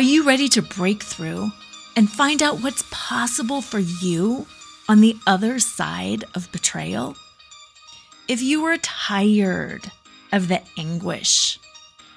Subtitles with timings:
[0.00, 1.52] Are you ready to break through
[1.94, 4.46] and find out what's possible for you
[4.88, 7.16] on the other side of betrayal?
[8.26, 9.92] If you are tired
[10.32, 11.58] of the anguish,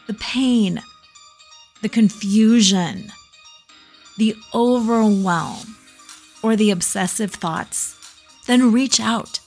[0.07, 0.81] the pain,
[1.81, 3.11] the confusion,
[4.17, 5.75] the overwhelm,
[6.41, 7.97] or the obsessive thoughts,
[8.47, 9.41] then reach out.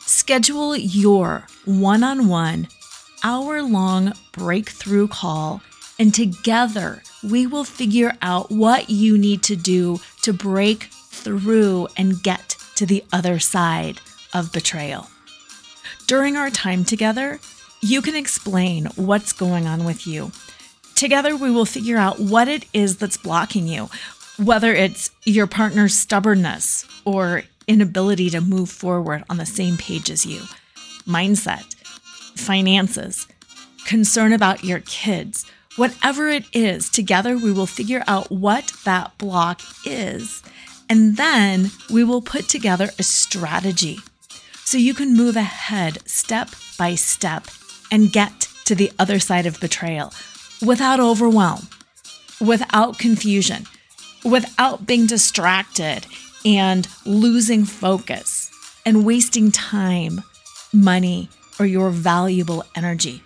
[0.00, 2.68] Schedule your one on one,
[3.24, 5.62] hour long breakthrough call,
[5.98, 12.22] and together we will figure out what you need to do to break through and
[12.22, 14.00] get to the other side
[14.32, 15.08] of betrayal.
[16.06, 17.40] During our time together,
[17.80, 20.32] you can explain what's going on with you.
[20.94, 23.88] Together, we will figure out what it is that's blocking you,
[24.36, 30.24] whether it's your partner's stubbornness or inability to move forward on the same page as
[30.24, 30.40] you,
[31.06, 31.74] mindset,
[32.36, 33.28] finances,
[33.86, 35.44] concern about your kids
[35.78, 40.42] Whatever it is, together we will figure out what that block is.
[40.90, 44.00] And then we will put together a strategy
[44.64, 47.46] so you can move ahead step by step
[47.92, 50.12] and get to the other side of betrayal
[50.66, 51.68] without overwhelm,
[52.40, 53.64] without confusion,
[54.24, 56.06] without being distracted
[56.44, 58.50] and losing focus
[58.84, 60.24] and wasting time,
[60.72, 61.28] money,
[61.60, 63.22] or your valuable energy.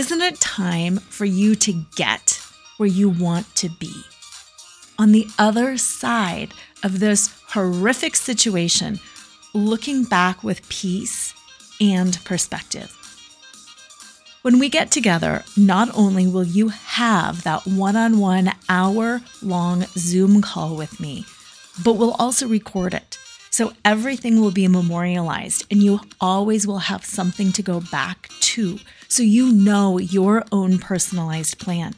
[0.00, 2.40] Isn't it time for you to get
[2.78, 3.92] where you want to be?
[4.98, 8.98] On the other side of this horrific situation,
[9.52, 11.34] looking back with peace
[11.82, 12.96] and perspective.
[14.40, 19.82] When we get together, not only will you have that one on one hour long
[19.98, 21.26] Zoom call with me,
[21.84, 23.18] but we'll also record it.
[23.50, 28.78] So everything will be memorialized and you always will have something to go back to
[29.10, 31.96] so you know your own personalized plan.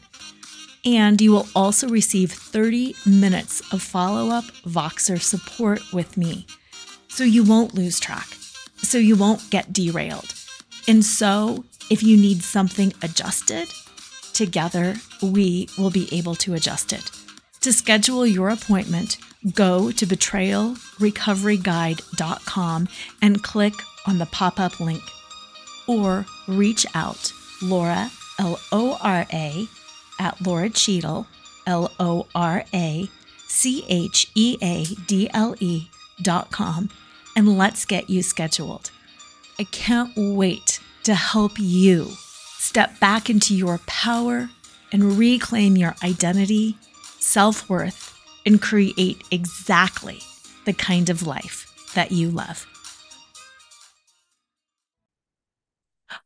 [0.83, 6.45] And you will also receive 30 minutes of follow up Voxer support with me
[7.07, 8.25] so you won't lose track,
[8.77, 10.33] so you won't get derailed.
[10.87, 13.69] And so, if you need something adjusted,
[14.33, 17.11] together we will be able to adjust it.
[17.61, 19.17] To schedule your appointment,
[19.53, 22.87] go to betrayalrecoveryguide.com
[23.21, 23.73] and click
[24.05, 25.03] on the pop up link
[25.87, 29.67] or reach out Laura, L O R A,
[30.19, 31.27] at Laura Cheadle,
[31.65, 33.09] L O R A
[33.47, 35.89] C H E A D L E
[36.21, 36.89] dot com,
[37.35, 38.91] and let's get you scheduled.
[39.59, 42.05] I can't wait to help you
[42.57, 44.49] step back into your power
[44.91, 46.77] and reclaim your identity,
[47.19, 50.19] self worth, and create exactly
[50.65, 52.65] the kind of life that you love.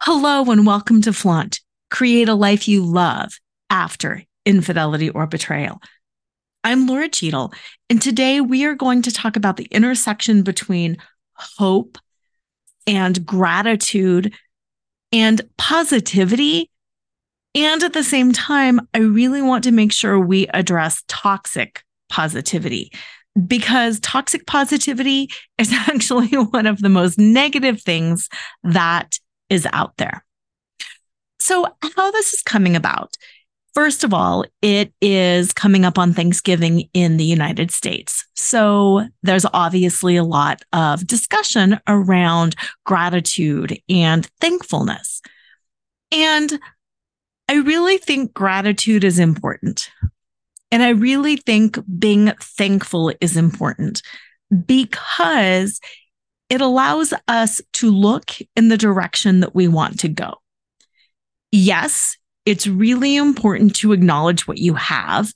[0.01, 1.61] Hello and welcome to Flaunt.
[1.89, 3.39] Create a life you love
[3.69, 5.81] after infidelity or betrayal.
[6.63, 7.53] I'm Laura Cheadle,
[7.89, 10.97] and today we are going to talk about the intersection between
[11.33, 11.97] hope
[12.85, 14.33] and gratitude
[15.11, 16.69] and positivity.
[17.55, 22.91] And at the same time, I really want to make sure we address toxic positivity
[23.45, 28.29] because toxic positivity is actually one of the most negative things
[28.63, 29.19] that
[29.49, 30.23] is out there.
[31.39, 33.15] So, how this is coming about?
[33.73, 38.25] First of all, it is coming up on Thanksgiving in the United States.
[38.35, 42.55] So, there's obviously a lot of discussion around
[42.85, 45.21] gratitude and thankfulness.
[46.11, 46.59] And
[47.49, 49.89] I really think gratitude is important.
[50.71, 54.01] And I really think being thankful is important
[54.65, 55.79] because
[56.49, 60.35] it allows us to look in the direction that we want to go.
[61.51, 65.33] Yes, it's really important to acknowledge what you have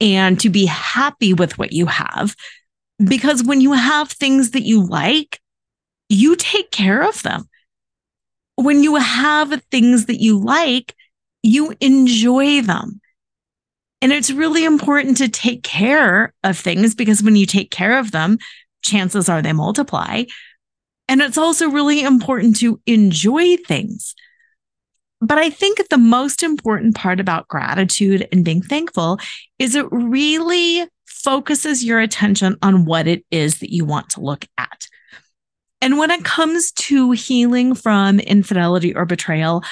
[0.00, 2.34] and to be happy with what you have.
[3.02, 5.40] Because when you have things that you like,
[6.08, 7.48] you take care of them.
[8.54, 10.94] When you have things that you like,
[11.42, 13.00] you enjoy them.
[14.02, 18.12] And it's really important to take care of things because when you take care of
[18.12, 18.38] them,
[18.86, 20.24] chances are they multiply.
[21.08, 24.14] And it's also really important to enjoy things.
[25.20, 29.18] But I think the most important part about gratitude and being thankful
[29.58, 34.46] is it really focuses your attention on what it is that you want to look
[34.58, 34.86] at.
[35.80, 39.62] And when it comes to healing from infidelity or betrayal,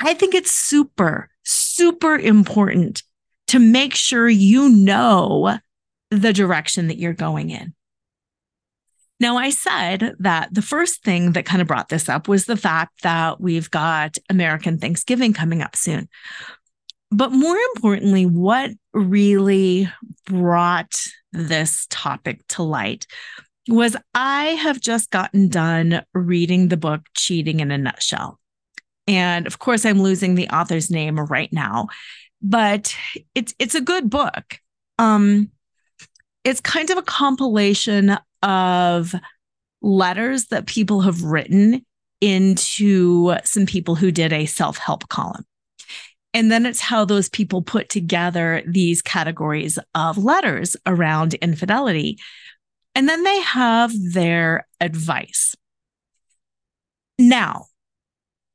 [0.00, 3.02] I think it's super, super important
[3.48, 5.58] to make sure you know
[6.10, 7.74] the direction that you're going in.
[9.22, 12.56] Now, I said that the first thing that kind of brought this up was the
[12.56, 16.08] fact that we've got American Thanksgiving coming up soon.
[17.12, 19.88] But more importantly, what really
[20.26, 20.98] brought
[21.30, 23.06] this topic to light
[23.68, 28.40] was I have just gotten done reading the book Cheating in a Nutshell.
[29.06, 31.86] And of course, I'm losing the author's name right now,
[32.42, 32.92] but
[33.36, 34.58] it's it's a good book.
[34.98, 35.52] Um,
[36.42, 39.14] it's kind of a compilation of
[39.80, 41.84] letters that people have written
[42.20, 45.44] into some people who did a self-help column.
[46.34, 52.18] And then it's how those people put together these categories of letters around infidelity.
[52.94, 55.54] And then they have their advice.
[57.18, 57.66] Now,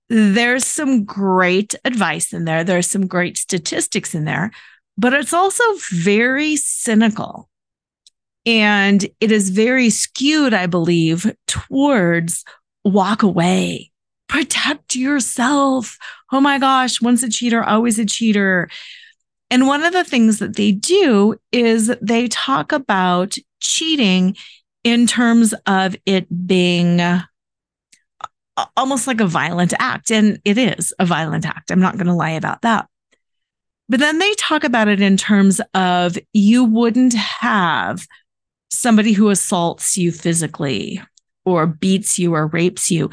[0.10, 2.63] there's some great advice in there.
[2.63, 4.51] There's some great statistics in there,
[4.98, 7.50] but it's also very cynical.
[8.48, 12.46] And it is very skewed, I believe, towards
[12.86, 13.92] walk away,
[14.30, 15.98] protect yourself.
[16.32, 18.70] Oh my gosh, once a cheater, always a cheater.
[19.52, 24.38] And one of the things that they do is they talk about cheating
[24.86, 27.02] in terms of it being
[28.78, 30.10] almost like a violent act.
[30.10, 31.70] And it is a violent act.
[31.70, 32.88] I'm not going to lie about that.
[33.90, 38.08] But then they talk about it in terms of you wouldn't have
[38.69, 41.02] somebody who assaults you physically
[41.46, 43.10] or beats you or rapes you.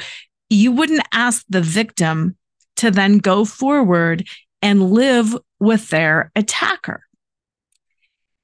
[0.51, 2.37] You wouldn't ask the victim
[2.77, 4.27] to then go forward
[4.61, 7.03] and live with their attacker.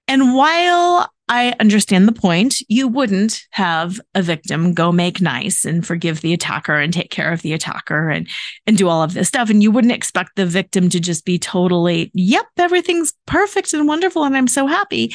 [0.07, 2.61] And while I understand the point.
[2.69, 7.33] You wouldn't have a victim go make nice and forgive the attacker and take care
[7.33, 8.29] of the attacker and
[8.67, 11.39] and do all of this stuff and you wouldn't expect the victim to just be
[11.39, 15.15] totally, "Yep, everything's perfect and wonderful and I'm so happy."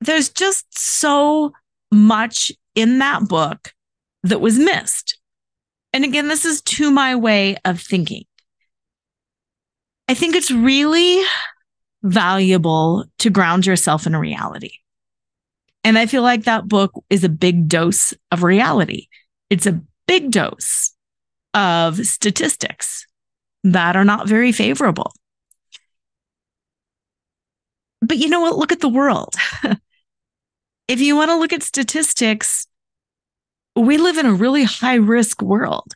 [0.00, 1.52] There's just so
[1.90, 3.72] much in that book
[4.22, 5.18] that was missed.
[5.92, 8.24] And again, this is to my way of thinking.
[10.08, 11.24] I think it's really
[12.02, 14.72] valuable to ground yourself in reality.
[15.84, 19.06] And I feel like that book is a big dose of reality.
[19.50, 20.92] It's a big dose
[21.52, 23.06] of statistics
[23.62, 25.12] that are not very favorable.
[28.04, 28.58] But you know what?
[28.58, 29.34] Look at the world.
[30.88, 32.66] if you want to look at statistics,
[33.74, 35.94] we live in a really high risk world.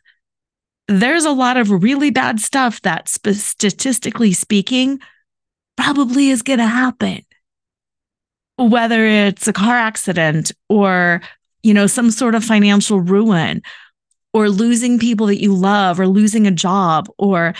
[0.87, 4.99] There's a lot of really bad stuff that, statistically speaking,
[5.77, 7.21] probably is going to happen.
[8.57, 11.21] Whether it's a car accident or,
[11.61, 13.61] you know, some sort of financial ruin
[14.33, 17.53] or losing people that you love or losing a job or,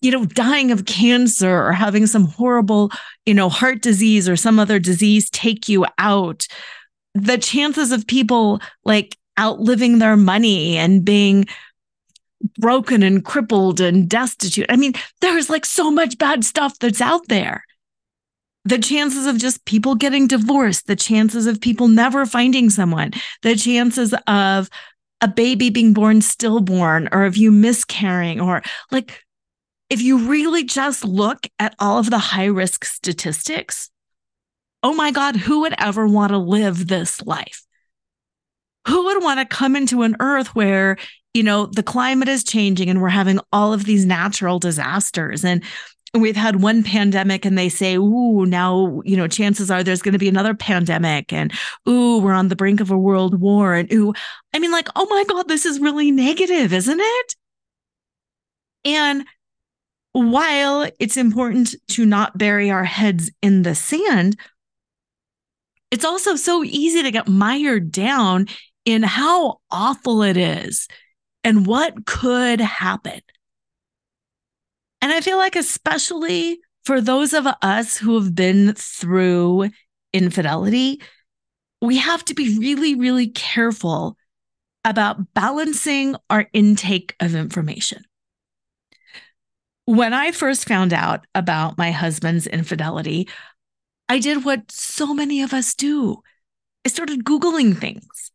[0.00, 2.90] you know, dying of cancer or having some horrible,
[3.26, 6.46] you know, heart disease or some other disease take you out.
[7.14, 11.46] The chances of people like outliving their money and being
[12.58, 14.66] broken and crippled and destitute.
[14.68, 17.64] I mean, there's like so much bad stuff that's out there.
[18.64, 23.12] The chances of just people getting divorced, the chances of people never finding someone,
[23.42, 24.68] the chances of
[25.20, 29.22] a baby being born stillborn or of you miscarrying or like
[29.92, 33.90] if you really just look at all of the high risk statistics,
[34.82, 37.64] oh my God, who would ever want to live this life?
[38.88, 40.96] Who would want to come into an earth where
[41.34, 45.44] you know, the climate is changing and we're having all of these natural disasters.
[45.44, 45.62] And
[46.14, 50.12] we've had one pandemic and they say, ooh, now, you know, chances are there's going
[50.12, 51.52] to be another pandemic and
[51.88, 53.74] ooh, we're on the brink of a world war.
[53.74, 54.12] And ooh,
[54.52, 57.34] I mean, like, oh my God, this is really negative, isn't it?
[58.84, 59.24] And
[60.12, 64.38] while it's important to not bury our heads in the sand,
[65.90, 68.46] it's also so easy to get mired down
[68.84, 70.88] in how awful it is
[71.44, 73.20] and what could happen.
[75.00, 79.70] And I feel like, especially for those of us who have been through
[80.12, 81.00] infidelity,
[81.80, 84.16] we have to be really, really careful
[84.84, 88.04] about balancing our intake of information.
[89.84, 93.28] When I first found out about my husband's infidelity,
[94.08, 96.22] I did what so many of us do.
[96.84, 98.30] I started Googling things.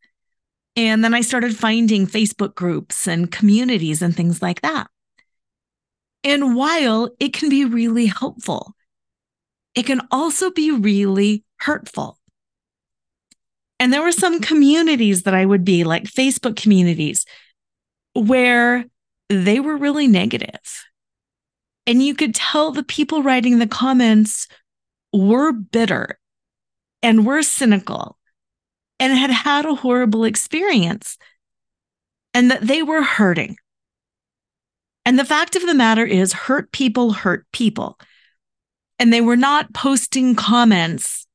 [0.76, 4.88] And then I started finding Facebook groups and communities and things like that.
[6.22, 8.74] And while it can be really helpful,
[9.74, 12.18] it can also be really hurtful.
[13.80, 17.24] And there were some communities that I would be like Facebook communities
[18.14, 18.84] where
[19.28, 20.87] they were really negative.
[21.88, 24.46] And you could tell the people writing the comments
[25.12, 26.18] were bitter
[27.02, 28.18] and were cynical
[29.00, 31.16] and had had a horrible experience
[32.34, 33.56] and that they were hurting.
[35.06, 37.98] And the fact of the matter is, hurt people hurt people.
[38.98, 41.26] And they were not posting comments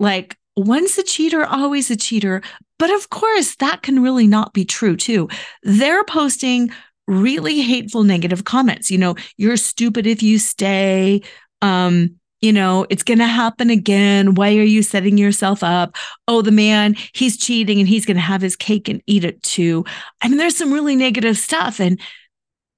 [0.00, 2.42] like, once a cheater, always a cheater.
[2.80, 5.28] But of course, that can really not be true, too.
[5.62, 6.72] They're posting
[7.10, 8.90] really hateful negative comments.
[8.90, 11.22] You know, you're stupid if you stay.
[11.60, 14.34] Um, you know, it's going to happen again.
[14.34, 15.96] Why are you setting yourself up?
[16.26, 19.42] Oh, the man, he's cheating and he's going to have his cake and eat it
[19.42, 19.84] too.
[20.22, 21.80] I mean, there's some really negative stuff.
[21.80, 22.00] And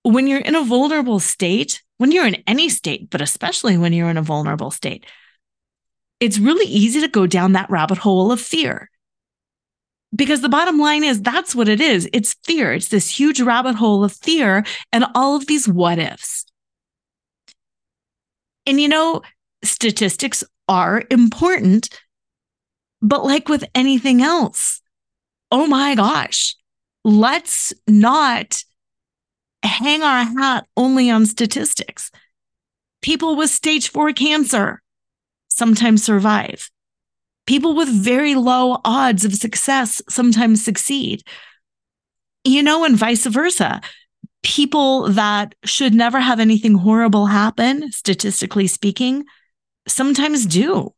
[0.03, 4.11] when you're in a vulnerable state, when you're in any state, but especially when you're
[4.11, 5.07] in a vulnerable state,
[6.19, 8.91] it's really easy to go down that rabbit hole of fear.
[10.15, 12.09] Because the bottom line is that's what it is.
[12.13, 12.73] It's fear.
[12.73, 16.45] It's this huge rabbit hole of fear and all of these what ifs.
[18.67, 19.23] And you know,
[19.65, 21.89] statistics are important,
[23.01, 24.81] but like with anything else,
[25.51, 26.57] oh my gosh,
[27.05, 28.63] let's not
[29.63, 32.11] hang our hat only on statistics.
[33.01, 34.83] People with stage four cancer
[35.49, 36.71] sometimes survive.
[37.47, 41.23] People with very low odds of success sometimes succeed.
[42.45, 43.81] You know, and vice versa.
[44.43, 49.25] People that should never have anything horrible happen, statistically speaking,
[49.87, 50.95] sometimes do.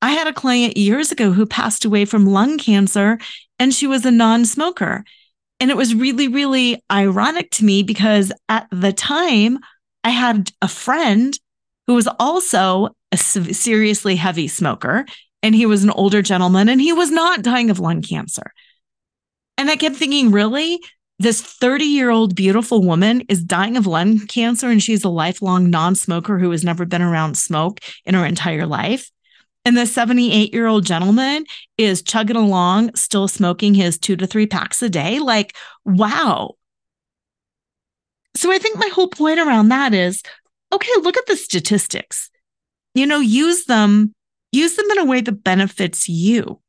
[0.00, 3.18] I had a client years ago who passed away from lung cancer
[3.58, 5.04] and she was a non smoker.
[5.60, 9.58] And it was really, really ironic to me because at the time
[10.02, 11.38] I had a friend
[11.86, 15.06] who was also a seriously heavy smoker
[15.42, 18.52] and he was an older gentleman and he was not dying of lung cancer.
[19.56, 20.80] And I kept thinking, really?
[21.18, 25.70] this 30 year old beautiful woman is dying of lung cancer and she's a lifelong
[25.70, 29.10] non smoker who has never been around smoke in her entire life.
[29.64, 31.46] And the 78 year old gentleman
[31.78, 35.20] is chugging along, still smoking his two to three packs a day.
[35.20, 35.54] Like,
[35.84, 36.56] wow.
[38.36, 40.22] So I think my whole point around that is
[40.72, 42.30] okay, look at the statistics.
[42.94, 44.14] You know, use them,
[44.52, 46.60] use them in a way that benefits you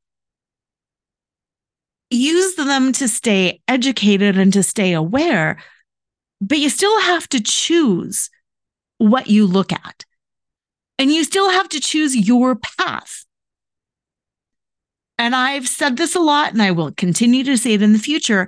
[2.09, 5.57] use them to stay educated and to stay aware,
[6.41, 8.29] but you still have to choose
[8.97, 10.05] what you look at.
[10.97, 13.25] And you still have to choose your path.
[15.17, 17.99] And I've said this a lot, and I will continue to say it in the
[17.99, 18.47] future.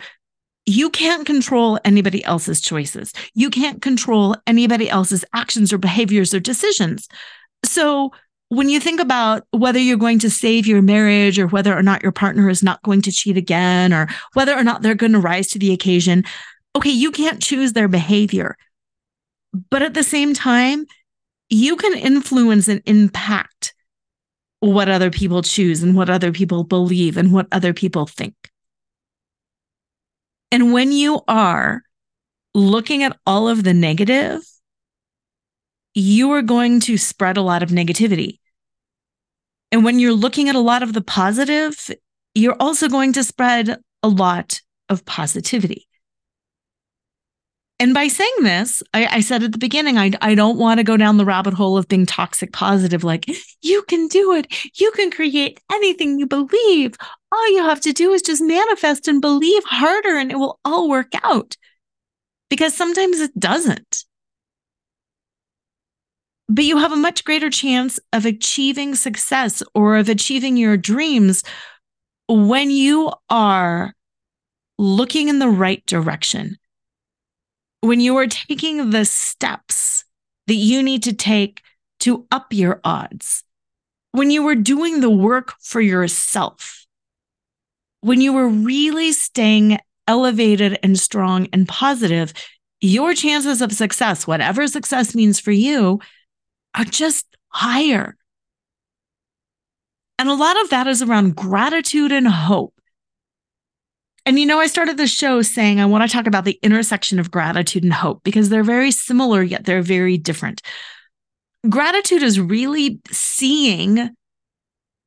[0.66, 3.14] You can't control anybody else's choices.
[3.34, 7.08] You can't control anybody else's actions or behaviors or decisions.
[7.64, 8.12] So
[8.50, 12.02] when you think about whether you're going to save your marriage or whether or not
[12.02, 15.20] your partner is not going to cheat again or whether or not they're going to
[15.20, 16.24] rise to the occasion,
[16.76, 18.56] okay, you can't choose their behavior.
[19.70, 20.86] But at the same time,
[21.50, 23.74] you can influence and impact
[24.60, 28.36] what other people choose and what other people believe and what other people think.
[30.52, 31.82] And when you are
[32.54, 34.42] looking at all of the negative,
[35.98, 38.38] you are going to spread a lot of negativity.
[39.72, 41.90] And when you're looking at a lot of the positive,
[42.36, 45.88] you're also going to spread a lot of positivity.
[47.80, 50.84] And by saying this, I, I, said at the beginning, I, I don't want to
[50.84, 53.26] go down the rabbit hole of being toxic positive, like,
[53.62, 54.48] you can do it.
[54.80, 56.96] You can create anything you believe.
[57.32, 60.90] All you have to do is just manifest and believe harder, and it will all
[60.90, 61.56] work out.
[62.50, 64.06] Because sometimes it doesn't
[66.50, 71.44] but you have a much greater chance of achieving success or of achieving your dreams
[72.28, 73.94] when you are
[74.78, 76.58] looking in the right direction.
[77.82, 80.06] When you are taking the steps
[80.48, 81.62] that you need to take
[82.00, 83.44] to up your odds.
[84.12, 86.86] When you are doing the work for yourself.
[88.02, 92.34] When you are really staying elevated and strong and positive,
[92.80, 96.00] your chances of success, whatever success means for you,
[96.76, 98.16] are just higher.
[100.20, 102.74] And a lot of that is around gratitude and hope.
[104.26, 107.18] And you know, I started the show saying I want to talk about the intersection
[107.18, 110.62] of gratitude and hope because they're very similar, yet they're very different.
[111.70, 114.10] Gratitude is really seeing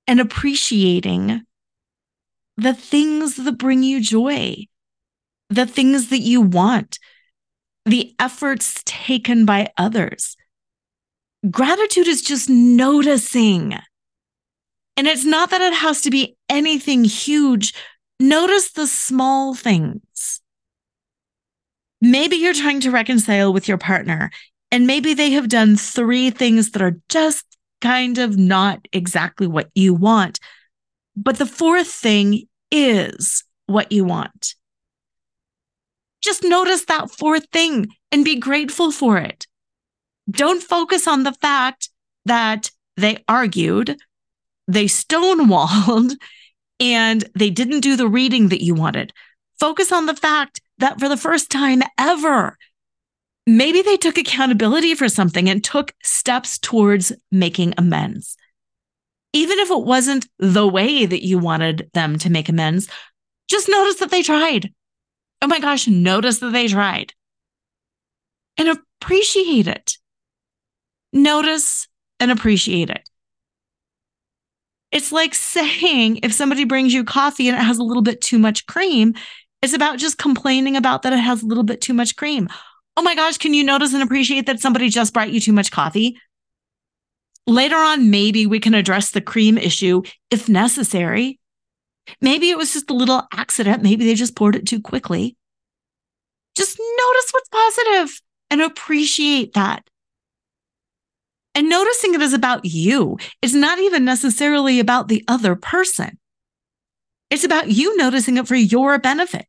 [0.07, 1.43] and appreciating
[2.57, 4.57] the things that bring you joy,
[5.51, 6.99] the things that you want,
[7.85, 10.37] the efforts taken by others.
[11.49, 13.75] Gratitude is just noticing.
[14.97, 17.73] And it's not that it has to be anything huge.
[18.19, 20.41] Notice the small things.
[22.03, 24.31] Maybe you're trying to reconcile with your partner,
[24.71, 27.45] and maybe they have done three things that are just
[27.81, 30.39] kind of not exactly what you want.
[31.17, 34.55] But the fourth thing is what you want.
[36.23, 39.47] Just notice that fourth thing and be grateful for it.
[40.31, 41.91] Don't focus on the fact
[42.27, 43.97] that they argued,
[44.69, 46.13] they stonewalled,
[46.81, 49.13] and they didn't do the reading that you wanted.
[49.59, 52.57] Focus on the fact that for the first time ever,
[53.47, 58.37] maybe they took accountability for something and took steps towards making amends.
[59.33, 62.89] Even if it wasn't the way that you wanted them to make amends,
[63.49, 64.73] just notice that they tried.
[65.43, 67.13] Oh my gosh, notice that they tried
[68.57, 69.97] and appreciate it.
[71.13, 71.89] Notice
[72.19, 73.09] and appreciate it.
[74.93, 78.39] It's like saying if somebody brings you coffee and it has a little bit too
[78.39, 79.15] much cream,
[79.63, 82.49] it's about just complaining about that it has a little bit too much cream.
[82.97, 85.71] Oh my gosh, can you notice and appreciate that somebody just brought you too much
[85.71, 86.17] coffee?
[87.47, 91.39] Later on, maybe we can address the cream issue if necessary.
[92.21, 93.83] Maybe it was just a little accident.
[93.83, 95.37] Maybe they just poured it too quickly.
[96.57, 99.90] Just notice what's positive and appreciate that.
[101.55, 103.19] And noticing it is about you.
[103.43, 106.19] It's not even necessarily about the other person.
[107.31, 109.47] It's about you noticing it for your benefit.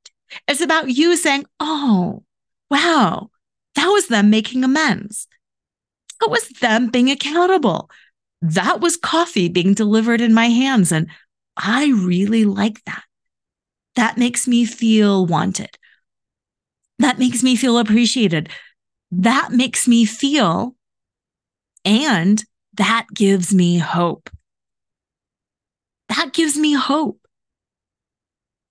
[0.47, 2.23] It's about you saying, Oh,
[2.69, 3.29] wow,
[3.75, 5.27] that was them making amends.
[6.19, 7.89] That was them being accountable.
[8.41, 10.91] That was coffee being delivered in my hands.
[10.91, 11.07] And
[11.57, 13.03] I really like that.
[13.95, 15.77] That makes me feel wanted.
[16.99, 18.49] That makes me feel appreciated.
[19.11, 20.75] That makes me feel,
[21.85, 24.29] and that gives me hope.
[26.09, 27.19] That gives me hope.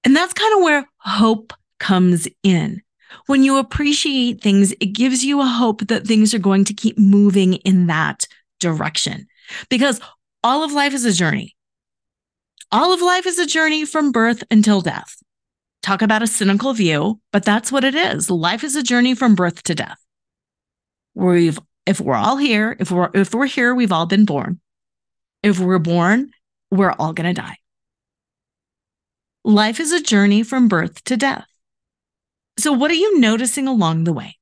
[0.05, 2.83] And that's kind of where hope comes in.
[3.27, 6.99] When you appreciate things, it gives you a hope that things are going to keep
[6.99, 8.27] moving in that
[8.61, 9.27] direction
[9.68, 10.01] because
[10.44, 11.57] all of life is a journey.
[12.73, 15.16] All of life is a journey from birth until death.
[15.83, 18.31] Talk about a cynical view, but that's what it is.
[18.31, 19.99] Life is a journey from birth to death.
[21.14, 24.61] We've, if we're all here, if we're, if we're here, we've all been born.
[25.43, 26.33] If we're born,
[26.71, 27.57] we're all going to die.
[29.45, 31.47] Life is a journey from birth to death.
[32.59, 34.37] So, what are you noticing along the way?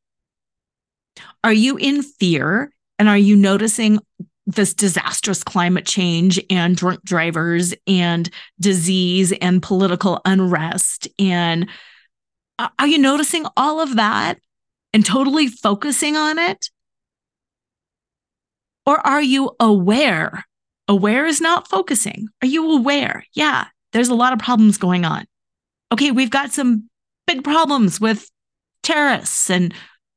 [1.45, 2.73] Are you in fear?
[2.99, 4.01] And are you noticing
[4.47, 11.07] this disastrous climate change and drunk drivers and disease and political unrest?
[11.19, 11.69] And
[12.59, 14.39] are you noticing all of that
[14.93, 16.71] and totally focusing on it?
[18.89, 20.47] Or are you aware?
[20.89, 22.29] Aware is not focusing.
[22.43, 23.23] Are you aware?
[23.35, 25.27] Yeah, there's a lot of problems going on.
[25.93, 26.89] Okay, we've got some
[27.27, 28.31] big problems with
[28.83, 29.75] terrorists and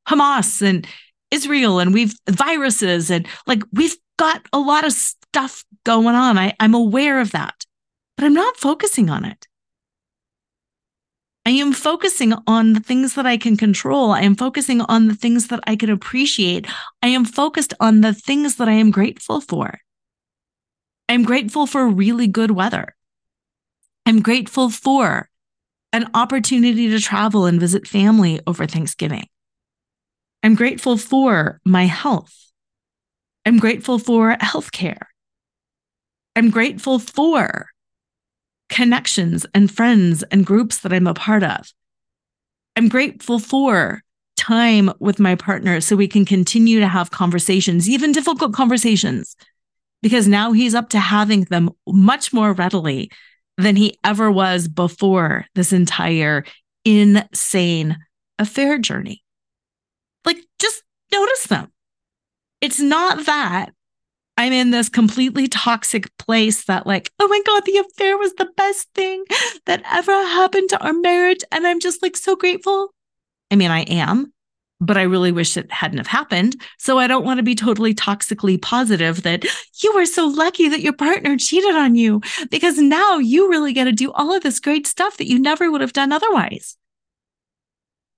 [0.07, 0.88] Hamas and
[1.31, 6.38] Israel and we've viruses and like we've got a lot of stuff going on.
[6.38, 7.65] I, I'm aware of that,
[8.15, 9.49] but I'm not focusing on it.
[11.45, 14.12] I am focusing on the things that I can control.
[14.12, 16.67] I am focusing on the things that I can appreciate.
[17.01, 19.80] I am focused on the things that I am grateful for.
[21.10, 22.95] I'm grateful for really good weather.
[24.06, 25.30] I'm grateful for
[25.91, 29.27] an opportunity to travel and visit family over Thanksgiving.
[30.43, 32.34] I'm grateful for my health.
[33.45, 35.06] I'm grateful for healthcare.
[36.36, 37.67] I'm grateful for
[38.71, 41.71] connections and friends and groups that I'm a part of.
[42.75, 44.01] I'm grateful for
[44.38, 49.36] time with my partner so we can continue to have conversations, even difficult conversations,
[50.01, 53.12] because now he's up to having them much more readily
[53.57, 56.43] than he ever was before this entire
[56.86, 57.97] insane
[58.39, 59.21] affair journey.
[60.25, 60.81] Like, just
[61.12, 61.71] notice them.
[62.62, 63.73] It's not that
[64.41, 68.49] I'm in this completely toxic place that, like, oh my God, the affair was the
[68.58, 69.23] best thing
[69.67, 71.41] that ever happened to our marriage.
[71.51, 72.91] And I'm just like so grateful.
[73.51, 74.34] I mean, I am,
[74.80, 76.60] but I really wish it hadn't have happened.
[76.80, 79.45] So I don't want to be totally toxically positive that
[79.84, 83.84] you were so lucky that your partner cheated on you because now you really get
[83.84, 86.77] to do all of this great stuff that you never would have done otherwise.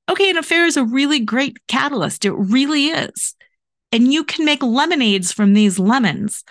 [0.09, 2.23] Okay, an affair is a really great catalyst.
[2.23, 3.35] It really is.
[3.93, 6.43] And you can make lemonades from these lemons.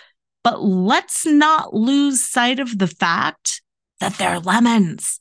[0.44, 3.62] But let's not lose sight of the fact
[4.00, 5.20] that they're lemons.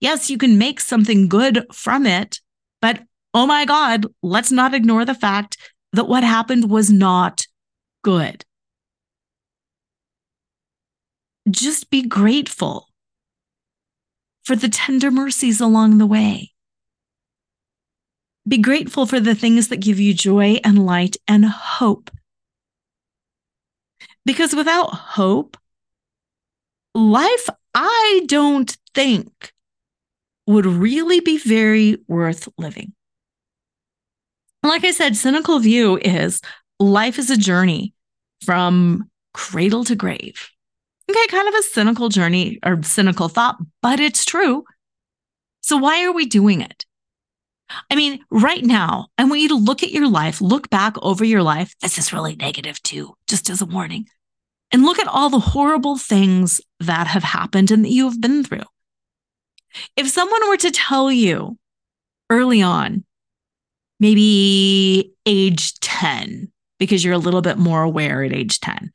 [0.00, 2.40] Yes, you can make something good from it,
[2.80, 3.02] but
[3.34, 5.56] oh my God, let's not ignore the fact
[5.92, 7.46] that what happened was not
[8.02, 8.44] good.
[11.50, 12.88] Just be grateful
[14.44, 16.52] for the tender mercies along the way.
[18.48, 22.10] Be grateful for the things that give you joy and light and hope.
[24.24, 25.56] Because without hope,
[26.94, 29.52] life, I don't think,
[30.46, 32.92] would really be very worth living.
[34.62, 36.40] Like I said, cynical view is
[36.78, 37.94] life is a journey
[38.44, 40.50] from cradle to grave.
[41.10, 44.64] Okay, kind of a cynical journey or cynical thought, but it's true.
[45.62, 46.84] So why are we doing it?
[47.90, 51.24] I mean, right now, I want you to look at your life, look back over
[51.24, 51.74] your life.
[51.80, 54.06] This is really negative too, just as a warning.
[54.72, 58.44] And look at all the horrible things that have happened and that you have been
[58.44, 58.62] through.
[59.96, 61.58] If someone were to tell you
[62.28, 63.04] early on,
[63.98, 68.90] maybe age 10, because you're a little bit more aware at age 10,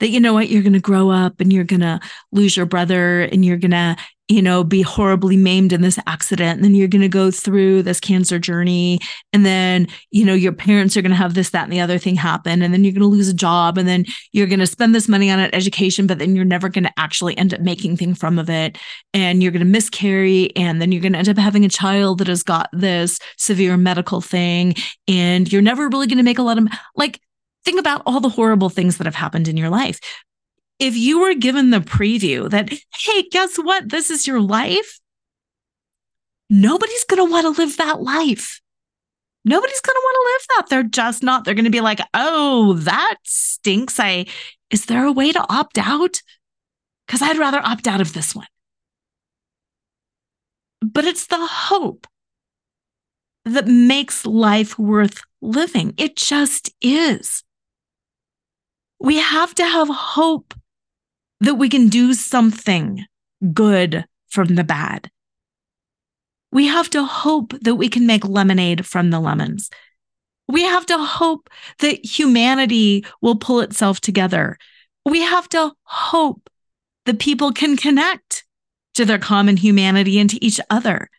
[0.00, 2.00] that you know what, you're going to grow up and you're going to
[2.32, 3.96] lose your brother and you're going to
[4.28, 6.56] you know, be horribly maimed in this accident.
[6.56, 8.98] And then you're going to go through this cancer journey.
[9.32, 11.98] And then, you know, your parents are going to have this, that, and the other
[11.98, 12.60] thing happen.
[12.60, 13.78] And then you're going to lose a job.
[13.78, 16.68] And then you're going to spend this money on an education, but then you're never
[16.68, 18.78] going to actually end up making thing from of it.
[19.14, 20.54] And you're going to miscarry.
[20.56, 23.76] And then you're going to end up having a child that has got this severe
[23.76, 24.74] medical thing.
[25.06, 27.20] And you're never really going to make a lot of, like,
[27.64, 30.00] think about all the horrible things that have happened in your life
[30.78, 33.88] if you were given the preview that, hey, guess what?
[33.88, 35.00] This is your life.
[36.50, 38.60] Nobody's going to want to live that life.
[39.44, 40.68] Nobody's going to want to live that.
[40.68, 41.44] They're just not.
[41.44, 43.98] They're going to be like, oh, that stinks.
[43.98, 44.26] I,
[44.70, 46.20] is there a way to opt out?
[47.06, 48.46] Because I'd rather opt out of this one.
[50.82, 52.06] But it's the hope
[53.44, 55.94] that makes life worth living.
[55.96, 57.44] It just is.
[58.98, 60.54] We have to have hope
[61.40, 63.04] that we can do something
[63.52, 65.10] good from the bad.
[66.52, 69.70] We have to hope that we can make lemonade from the lemons.
[70.48, 74.56] We have to hope that humanity will pull itself together.
[75.04, 76.48] We have to hope
[77.04, 78.44] that people can connect
[78.94, 81.10] to their common humanity and to each other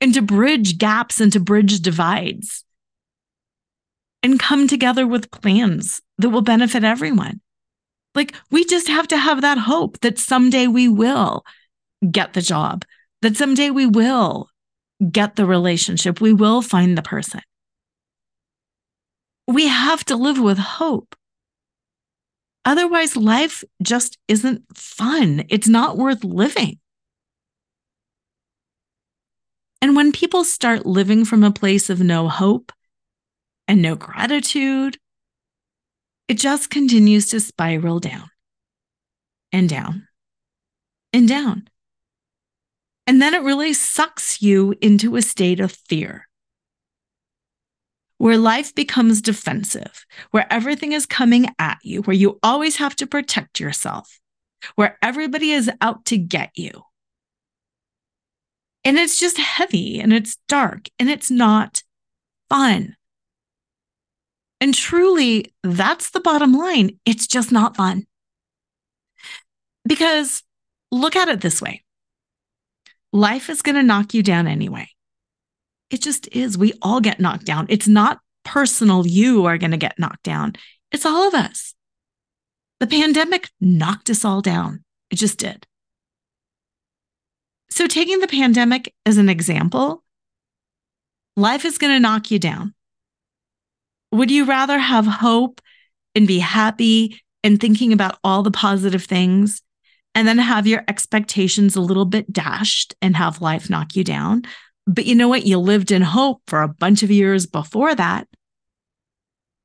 [0.00, 2.64] and to bridge gaps and to bridge divides
[4.22, 7.40] and come together with plans that will benefit everyone.
[8.14, 11.44] Like we just have to have that hope that someday we will
[12.10, 12.84] get the job,
[13.22, 14.48] that someday we will
[15.10, 17.40] get the relationship, we will find the person.
[19.46, 21.16] We have to live with hope.
[22.64, 25.44] Otherwise, life just isn't fun.
[25.48, 26.78] It's not worth living.
[29.82, 32.70] And when people start living from a place of no hope
[33.66, 34.98] and no gratitude
[36.30, 38.30] it just continues to spiral down
[39.50, 40.06] and down
[41.12, 41.66] and down.
[43.04, 46.28] And then it really sucks you into a state of fear
[48.18, 53.08] where life becomes defensive, where everything is coming at you, where you always have to
[53.08, 54.20] protect yourself,
[54.76, 56.70] where everybody is out to get you.
[58.84, 61.82] And it's just heavy and it's dark and it's not
[62.48, 62.94] fun.
[64.60, 66.98] And truly, that's the bottom line.
[67.06, 68.06] It's just not fun.
[69.86, 70.42] Because
[70.90, 71.82] look at it this way
[73.12, 74.88] life is going to knock you down anyway.
[75.90, 76.56] It just is.
[76.56, 77.66] We all get knocked down.
[77.68, 80.54] It's not personal, you are going to get knocked down.
[80.92, 81.74] It's all of us.
[82.78, 84.84] The pandemic knocked us all down.
[85.10, 85.66] It just did.
[87.70, 90.02] So, taking the pandemic as an example,
[91.36, 92.74] life is going to knock you down.
[94.12, 95.60] Would you rather have hope
[96.14, 99.62] and be happy and thinking about all the positive things
[100.14, 104.42] and then have your expectations a little bit dashed and have life knock you down?
[104.86, 105.46] But you know what?
[105.46, 108.26] You lived in hope for a bunch of years before that.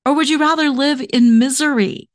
[0.05, 2.10] Or would you rather live in misery,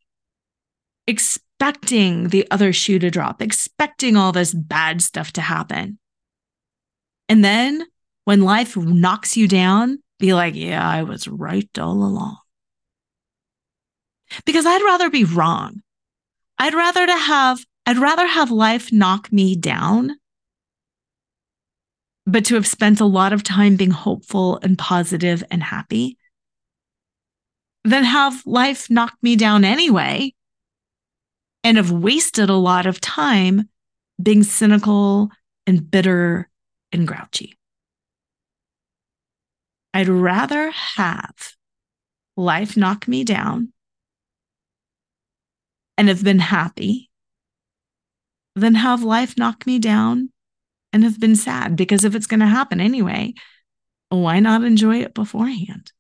[1.08, 5.98] expecting the other shoe to drop, expecting all this bad stuff to happen?
[7.28, 7.84] And then
[8.26, 12.37] when life knocks you down, be like, yeah, I was right all along.
[14.44, 15.83] Because I'd rather be wrong.
[16.59, 20.16] I'd rather to have I'd rather have life knock me down
[22.26, 26.16] but to have spent a lot of time being hopeful and positive and happy
[27.83, 30.33] than have life knock me down anyway
[31.64, 33.68] and have wasted a lot of time
[34.22, 35.30] being cynical
[35.66, 36.48] and bitter
[36.92, 37.56] and grouchy.
[39.92, 41.55] I'd rather have
[42.37, 43.72] life knock me down
[45.98, 47.11] and have been happy
[48.55, 50.31] than have life knock me down
[50.92, 51.76] and have been sad.
[51.76, 53.35] Because if it's going to happen anyway,
[54.09, 55.92] why not enjoy it beforehand?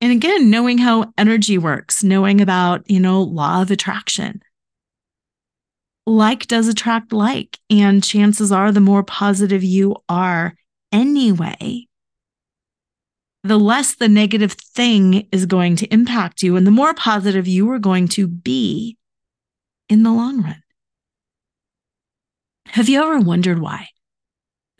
[0.00, 4.42] And again, knowing how energy works, knowing about, you know, law of attraction.
[6.06, 7.58] Like does attract like.
[7.70, 10.54] And chances are the more positive you are
[10.92, 11.86] anyway,
[13.42, 17.70] the less the negative thing is going to impact you and the more positive you
[17.70, 18.98] are going to be
[19.88, 20.62] in the long run.
[22.68, 23.88] Have you ever wondered why?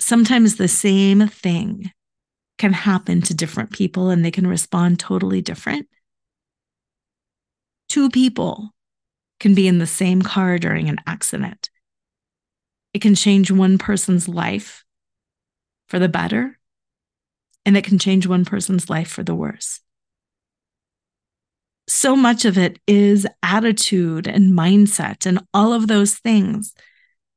[0.01, 1.93] Sometimes the same thing
[2.59, 5.89] can happen to different people and they can respond totally different.
[7.89, 8.71] Two people
[9.39, 11.71] can be in the same car during an accident.
[12.93, 14.86] It can change one person's life
[15.87, 16.59] for the better,
[17.65, 19.81] and it can change one person's life for the worse.
[21.89, 26.75] So much of it is attitude and mindset and all of those things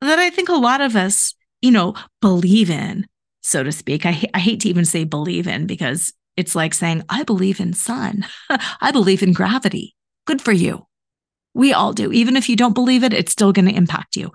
[0.01, 3.05] that I think a lot of us, you know, believe in
[3.41, 4.05] so to speak.
[4.05, 7.73] I, I hate to even say believe in because it's like saying, I believe in
[7.73, 8.25] sun.
[8.81, 9.95] I believe in gravity.
[10.25, 10.85] Good for you.
[11.53, 12.11] We all do.
[12.11, 14.31] Even if you don't believe it, it's still going to impact you.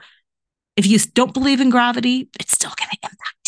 [0.76, 3.43] If you don't believe in gravity, it's still going to impact.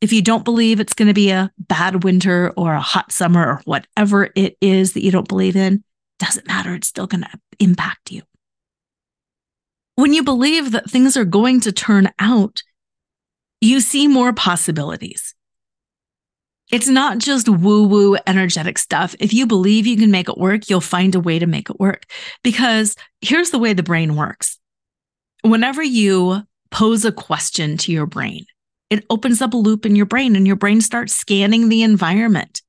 [0.00, 3.46] If you don't believe it's going to be a bad winter or a hot summer
[3.46, 5.82] or whatever it is that you don't believe in,
[6.18, 6.74] doesn't matter.
[6.74, 8.22] It's still going to impact you.
[9.96, 12.62] When you believe that things are going to turn out
[13.60, 15.34] you see more possibilities.
[16.70, 19.14] It's not just woo woo energetic stuff.
[19.18, 21.80] If you believe you can make it work, you'll find a way to make it
[21.80, 22.04] work.
[22.44, 24.58] Because here's the way the brain works
[25.42, 28.44] whenever you pose a question to your brain,
[28.90, 32.62] it opens up a loop in your brain, and your brain starts scanning the environment,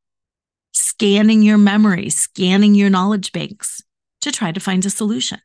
[0.74, 3.82] scanning your memory, scanning your knowledge banks
[4.22, 5.40] to try to find a solution.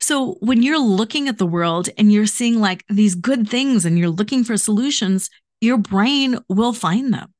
[0.00, 3.98] So when you're looking at the world and you're seeing like these good things and
[3.98, 5.28] you're looking for solutions,
[5.60, 7.32] your brain will find them.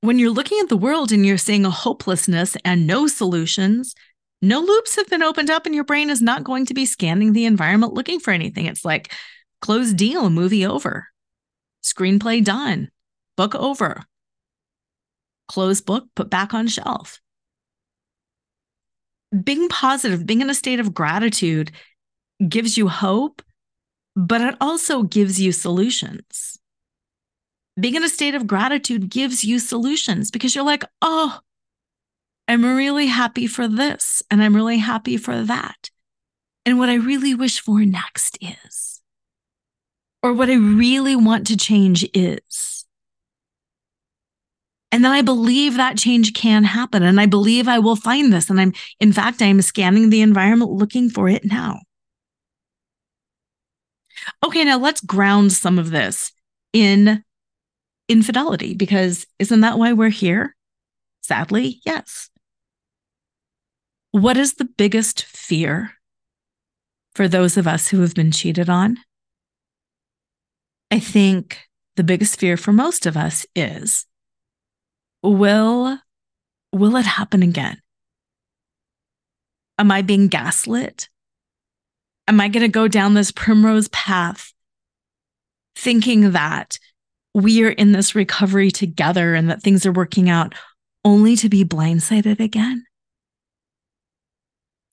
[0.00, 3.94] When you're looking at the world and you're seeing a hopelessness and no solutions,
[4.40, 7.32] no loops have been opened up and your brain is not going to be scanning
[7.32, 8.66] the environment looking for anything.
[8.66, 9.12] It's like
[9.60, 11.08] closed deal, movie over,
[11.82, 12.90] screenplay done,
[13.36, 14.04] book over,
[15.48, 17.20] close book, put back on shelf
[19.44, 21.70] being positive, being in a state of gratitude
[22.46, 23.42] gives you hope,
[24.16, 26.58] but it also gives you solutions.
[27.78, 31.38] Being in a state of gratitude gives you solutions because you're like, oh,
[32.48, 35.90] I'm really happy for this and I'm really happy for that.
[36.64, 38.97] And what I really wish for next is,
[40.22, 42.84] or what I really want to change is.
[44.90, 47.02] And then I believe that change can happen.
[47.02, 48.48] And I believe I will find this.
[48.48, 51.80] And I'm, in fact, I'm scanning the environment looking for it now.
[54.44, 56.32] Okay, now let's ground some of this
[56.72, 57.22] in
[58.08, 60.56] infidelity because isn't that why we're here?
[61.20, 62.30] Sadly, yes.
[64.10, 65.92] What is the biggest fear
[67.14, 68.96] for those of us who have been cheated on?
[70.90, 74.06] I think the biggest fear for most of us is
[75.22, 75.98] will
[76.72, 77.80] will it happen again?
[79.78, 81.08] Am I being gaslit?
[82.26, 84.52] Am I going to go down this primrose path
[85.76, 86.78] thinking that
[87.34, 90.54] we are in this recovery together and that things are working out
[91.04, 92.84] only to be blindsided again?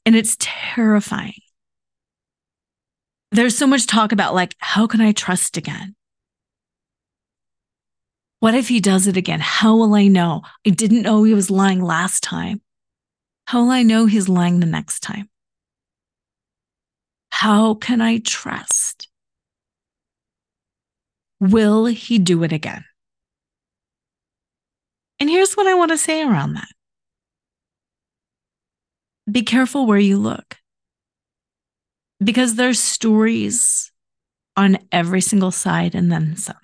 [0.06, 1.34] And it's terrifying.
[3.36, 5.94] There's so much talk about like, how can I trust again?
[8.40, 9.42] What if he does it again?
[9.42, 10.44] How will I know?
[10.66, 12.62] I didn't know he was lying last time.
[13.44, 15.30] How will I know he's lying the next time?
[17.30, 19.10] How can I trust?
[21.42, 22.86] Will he do it again?
[25.20, 26.70] And here's what I want to say around that
[29.30, 30.58] be careful where you look
[32.26, 33.92] because there's stories
[34.58, 36.56] on every single side and then some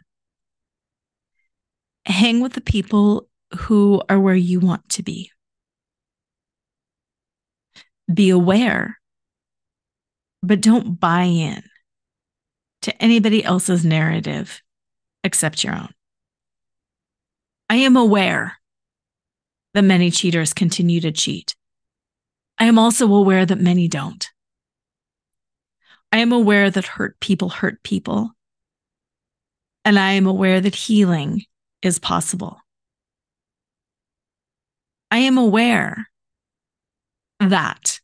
[2.05, 5.31] hang with the people who are where you want to be.
[8.11, 8.99] Be aware,
[10.41, 11.63] but don't buy in
[12.81, 14.61] to anybody else's narrative
[15.23, 15.93] except your own.
[17.69, 18.57] I am aware
[19.73, 21.55] that many cheaters continue to cheat.
[22.57, 24.29] I am also aware that many don't.
[26.11, 28.31] I am aware that hurt people hurt people.
[29.85, 31.43] And I am aware that healing
[31.81, 32.59] is possible.
[35.09, 36.09] I am aware
[37.39, 37.99] that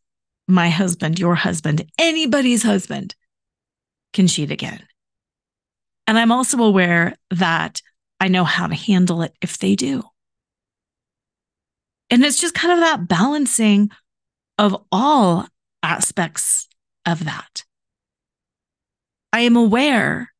[0.48, 3.16] my husband, your husband, anybody's husband
[4.14, 4.82] can cheat again.
[6.08, 7.82] And I'm also aware that
[8.20, 10.04] I know how to handle it if they do.
[12.10, 13.92] And it's just kind of that balancing
[14.58, 15.48] of all
[15.84, 16.68] aspects
[17.06, 17.64] of that.
[19.34, 20.32] I am aware,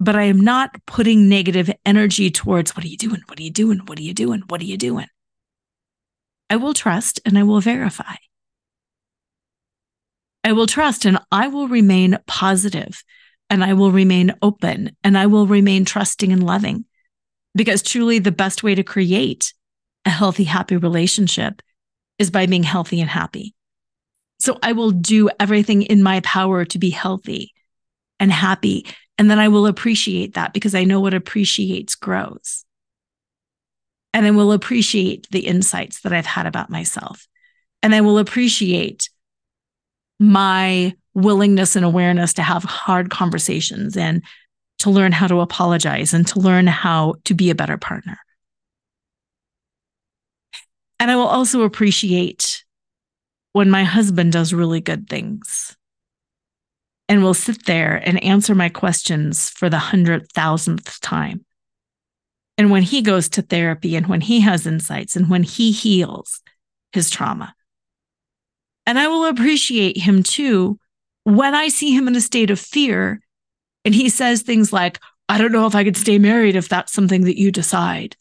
[0.00, 3.22] but I am not putting negative energy towards what are you doing?
[3.26, 3.78] What are you doing?
[3.86, 4.42] What are you doing?
[4.48, 5.06] What are you doing?
[6.50, 8.14] I will trust and I will verify.
[10.44, 13.02] I will trust and I will remain positive
[13.50, 16.84] and I will remain open and I will remain trusting and loving
[17.54, 19.54] because truly the best way to create
[20.04, 21.62] a healthy, happy relationship
[22.18, 23.54] is by being healthy and happy.
[24.38, 27.52] So I will do everything in my power to be healthy
[28.18, 28.86] and happy.
[29.18, 32.64] And then I will appreciate that because I know what appreciates grows.
[34.12, 37.26] And I will appreciate the insights that I've had about myself.
[37.82, 39.10] And I will appreciate
[40.18, 44.22] my willingness and awareness to have hard conversations and
[44.78, 48.18] to learn how to apologize and to learn how to be a better partner.
[50.98, 52.64] And I will also appreciate
[53.52, 55.75] when my husband does really good things
[57.08, 61.44] and will sit there and answer my questions for the hundred thousandth time.
[62.58, 66.40] And when he goes to therapy and when he has insights and when he heals
[66.92, 67.54] his trauma.
[68.86, 70.78] And I will appreciate him too
[71.24, 73.20] when I see him in a state of fear
[73.84, 76.92] and he says things like, I don't know if I could stay married if that's
[76.92, 78.16] something that you decide.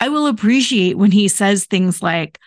[0.00, 2.38] I will appreciate when he says things like,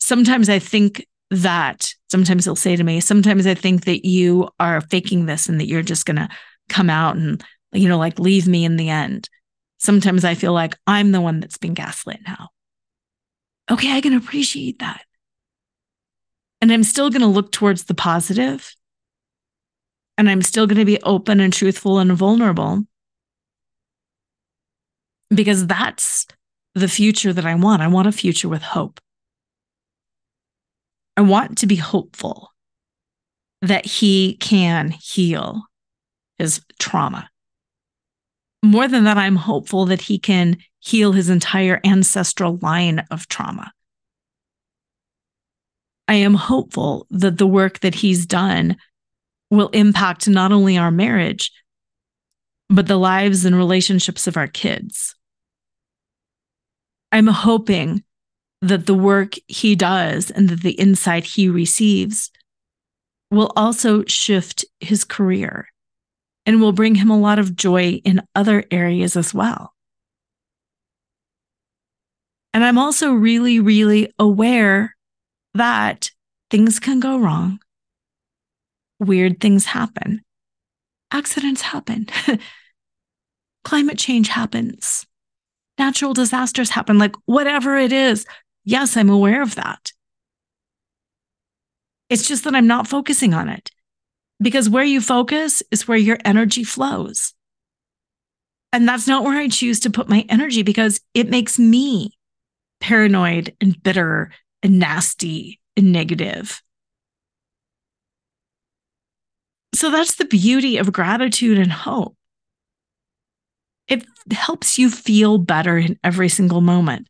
[0.00, 4.80] sometimes I think that sometimes he'll say to me, sometimes I think that you are
[4.80, 6.28] faking this and that you're just going to
[6.68, 7.42] come out and,
[7.72, 9.28] you know, like leave me in the end.
[9.78, 12.48] Sometimes I feel like I'm the one that's been gaslit now.
[13.70, 15.02] Okay, I can appreciate that.
[16.60, 18.74] And I'm still going to look towards the positive,
[20.18, 22.84] And I'm still going to be open and truthful and vulnerable
[25.32, 26.26] because that's
[26.74, 27.82] the future that I want.
[27.82, 29.00] I want a future with hope.
[31.18, 32.52] I want to be hopeful
[33.60, 35.64] that he can heal
[36.38, 37.28] his trauma.
[38.62, 43.72] More than that, I'm hopeful that he can heal his entire ancestral line of trauma.
[46.06, 48.76] I am hopeful that the work that he's done
[49.50, 51.50] will impact not only our marriage,
[52.68, 55.16] but the lives and relationships of our kids.
[57.10, 58.04] I'm hoping
[58.60, 62.30] that the work he does and that the insight he receives
[63.30, 65.68] will also shift his career
[66.46, 69.74] and will bring him a lot of joy in other areas as well.
[72.54, 74.96] And I'm also really, really aware
[75.54, 76.10] that
[76.50, 77.60] things can go wrong.
[78.98, 80.22] Weird things happen.
[81.12, 82.06] Accidents happen.
[83.64, 85.06] Climate change happens.
[85.78, 86.98] Natural disasters happen.
[86.98, 88.26] Like whatever it is,
[88.68, 89.92] Yes, I'm aware of that.
[92.10, 93.70] It's just that I'm not focusing on it
[94.42, 97.32] because where you focus is where your energy flows.
[98.70, 102.12] And that's not where I choose to put my energy because it makes me
[102.78, 106.62] paranoid and bitter and nasty and negative.
[109.74, 112.16] So that's the beauty of gratitude and hope.
[113.88, 117.08] It helps you feel better in every single moment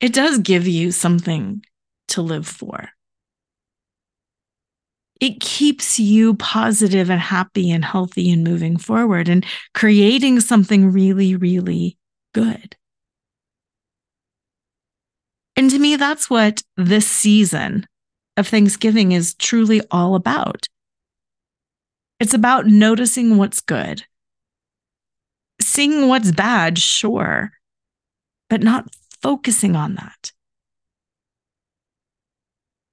[0.00, 1.64] it does give you something
[2.08, 2.90] to live for.
[5.20, 11.34] It keeps you positive and happy and healthy and moving forward and creating something really,
[11.34, 11.96] really
[12.34, 12.76] good.
[15.56, 17.86] And to me, that's what this season
[18.36, 20.66] of Thanksgiving is truly all about.
[22.20, 24.04] It's about noticing what's good,
[25.62, 27.52] seeing what's bad, sure,
[28.50, 28.86] but not
[29.22, 30.32] focusing on that.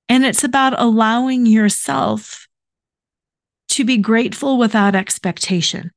[0.09, 2.47] And it's about allowing yourself
[3.69, 5.91] to be grateful without expectation.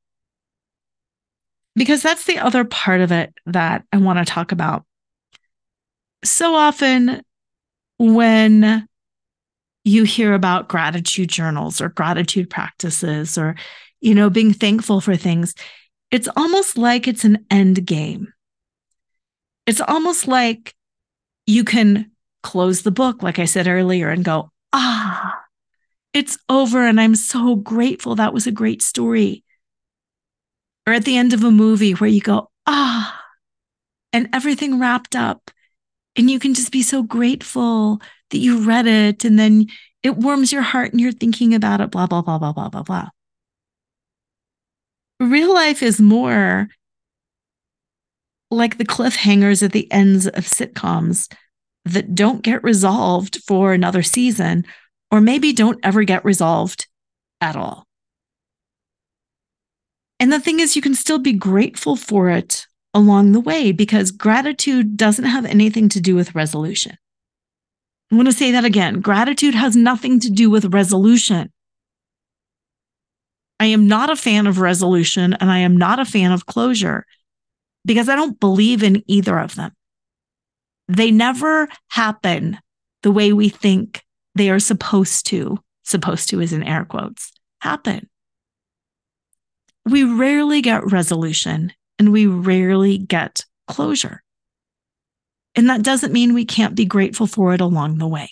[1.75, 4.85] Because that's the other part of it that I want to talk about.
[6.23, 7.21] So often,
[7.99, 8.87] when
[9.83, 13.55] you hear about gratitude journals or gratitude practices or,
[14.01, 15.53] you know, being thankful for things,
[16.09, 18.33] it's almost like it's an end game.
[19.67, 20.75] It's almost like
[21.45, 22.11] you can
[22.43, 25.43] close the book, like I said earlier, and go, ah,
[26.13, 26.87] it's over.
[26.87, 28.15] And I'm so grateful.
[28.15, 29.43] That was a great story.
[30.85, 33.21] or at the end of a movie where you go, ah,
[34.13, 35.51] and everything wrapped up.
[36.15, 38.01] And you can just be so grateful
[38.31, 39.25] that you read it.
[39.25, 39.67] And then
[40.03, 42.83] it warms your heart and you're thinking about it, blah, blah, blah, blah, blah, blah,
[42.83, 43.09] blah.
[45.19, 46.69] Real life is more
[48.49, 51.31] like the cliffhangers at the ends of sitcoms
[51.85, 54.65] that don't get resolved for another season,
[55.11, 56.87] or maybe don't ever get resolved
[57.41, 57.85] at all.
[60.19, 64.11] And the thing is, you can still be grateful for it along the way because
[64.11, 66.97] gratitude doesn't have anything to do with resolution.
[68.11, 69.01] I want to say that again.
[69.01, 71.51] Gratitude has nothing to do with resolution.
[73.59, 77.05] I am not a fan of resolution and I am not a fan of closure
[77.87, 79.71] because I don't believe in either of them.
[80.89, 82.59] They never happen
[83.01, 84.03] the way we think
[84.35, 87.31] they are supposed to, supposed to is in air quotes,
[87.61, 88.09] happen.
[89.85, 94.21] We rarely get resolution and we rarely get closure.
[95.55, 98.29] And that doesn't mean we can't be grateful for it along the way.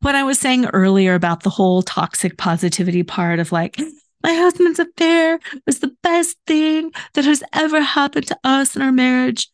[0.00, 3.78] What I was saying earlier about the whole toxic positivity part of like,
[4.24, 8.90] my husband's affair was the best thing that has ever happened to us in our
[8.90, 9.50] marriage.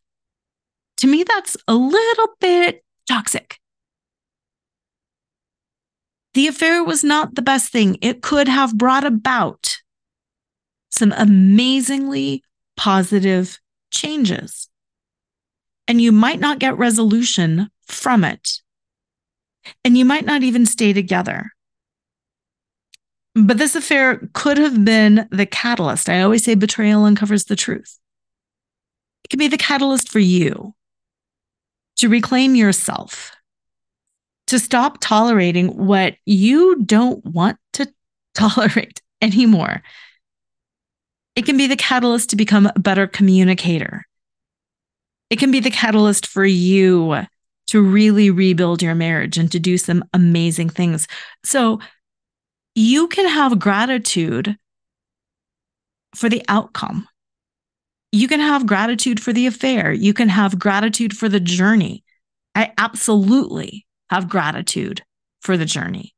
[0.99, 3.59] To me, that's a little bit toxic.
[6.35, 7.99] The affair was not the best thing.
[8.01, 9.79] It could have brought about
[10.93, 12.45] some amazingly
[12.77, 13.59] positive
[13.91, 14.69] changes.
[15.89, 18.61] And you might not get resolution from it.
[19.85, 21.51] And you might not even stay together.
[23.35, 26.09] But this affair could have been the catalyst.
[26.09, 27.99] I always say betrayal uncovers the truth.
[29.25, 30.75] It could be the catalyst for you
[31.99, 33.33] to reclaim yourself,
[34.49, 37.93] to stop tolerating what you don't want to
[38.35, 39.83] tolerate anymore.
[41.37, 44.05] It can be the catalyst to become a better communicator.
[45.31, 47.25] It can be the catalyst for you
[47.69, 51.07] to really rebuild your marriage and to do some amazing things.
[51.45, 51.79] So
[52.81, 54.57] you can have gratitude
[56.15, 57.07] for the outcome.
[58.11, 59.93] You can have gratitude for the affair.
[59.93, 62.03] You can have gratitude for the journey.
[62.55, 65.03] I absolutely have gratitude
[65.43, 66.15] for the journey.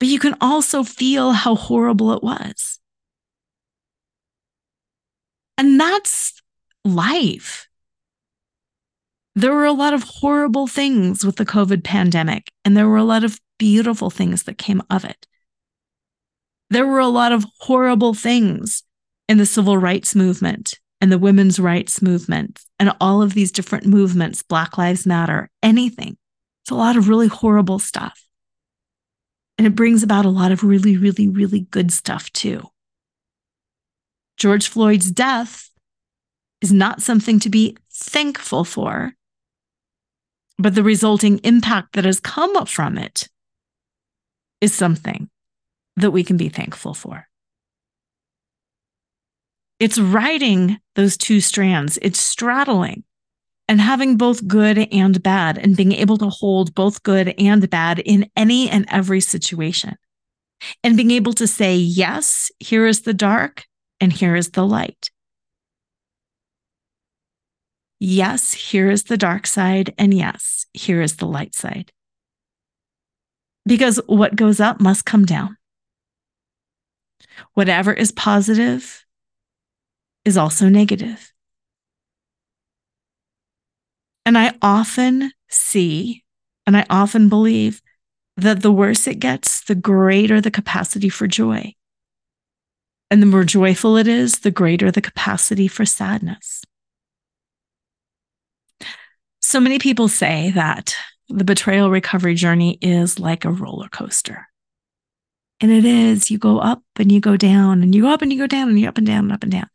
[0.00, 2.80] But you can also feel how horrible it was.
[5.56, 6.42] And that's
[6.84, 7.68] life.
[9.36, 13.04] There were a lot of horrible things with the COVID pandemic, and there were a
[13.04, 15.28] lot of beautiful things that came of it.
[16.68, 18.82] There were a lot of horrible things
[19.28, 23.86] in the civil rights movement and the women's rights movement and all of these different
[23.86, 26.16] movements, Black Lives Matter, anything.
[26.64, 28.26] It's a lot of really horrible stuff.
[29.58, 32.66] And it brings about a lot of really, really, really good stuff too.
[34.36, 35.70] George Floyd's death
[36.60, 39.12] is not something to be thankful for,
[40.58, 43.28] but the resulting impact that has come from it
[44.62, 45.28] is something
[45.96, 47.28] that we can be thankful for.
[49.78, 53.04] It's riding those two strands, it's straddling
[53.68, 57.98] and having both good and bad and being able to hold both good and bad
[57.98, 59.96] in any and every situation.
[60.84, 63.64] And being able to say, yes, here is the dark
[64.00, 65.10] and here is the light.
[67.98, 69.94] Yes, here is the dark side.
[69.98, 71.92] And yes, here is the light side.
[73.64, 75.56] Because what goes up must come down.
[77.54, 79.04] Whatever is positive
[80.24, 81.32] is also negative.
[84.24, 86.22] And I often see
[86.66, 87.82] and I often believe
[88.36, 91.74] that the worse it gets, the greater the capacity for joy.
[93.10, 96.64] And the more joyful it is, the greater the capacity for sadness.
[99.40, 100.94] So many people say that
[101.28, 104.48] the betrayal recovery journey is like a roller coaster.
[105.60, 106.30] And it is.
[106.30, 108.68] You go up and you go down, and you go up and you go down,
[108.68, 109.68] and you're up and down and up and down.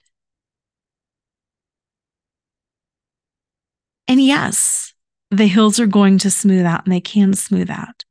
[4.08, 4.94] And yes,
[5.32, 8.06] the hills are going to smooth out and they can smooth out.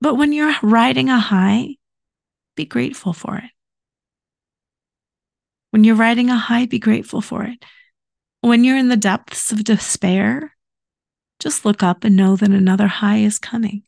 [0.00, 1.76] But when you're riding a high,
[2.56, 3.50] be grateful for it.
[5.70, 7.62] When you're riding a high, be grateful for it.
[8.40, 10.53] When you're in the depths of despair,
[11.40, 13.82] just look up and know that another high is coming.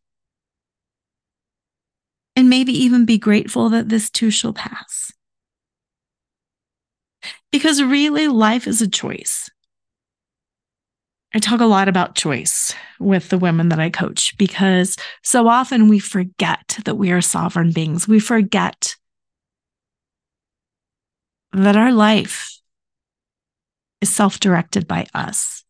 [2.34, 5.12] And maybe even be grateful that this too shall pass.
[7.50, 9.50] Because really, life is a choice.
[11.34, 15.88] I talk a lot about choice with the women that I coach because so often
[15.88, 18.08] we forget that we are sovereign beings.
[18.08, 18.96] We forget
[21.52, 22.58] that our life
[24.00, 25.64] is self directed by us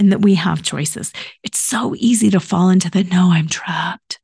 [0.00, 1.12] and that we have choices.
[1.44, 4.18] It's so easy to fall into the no, I'm trapped.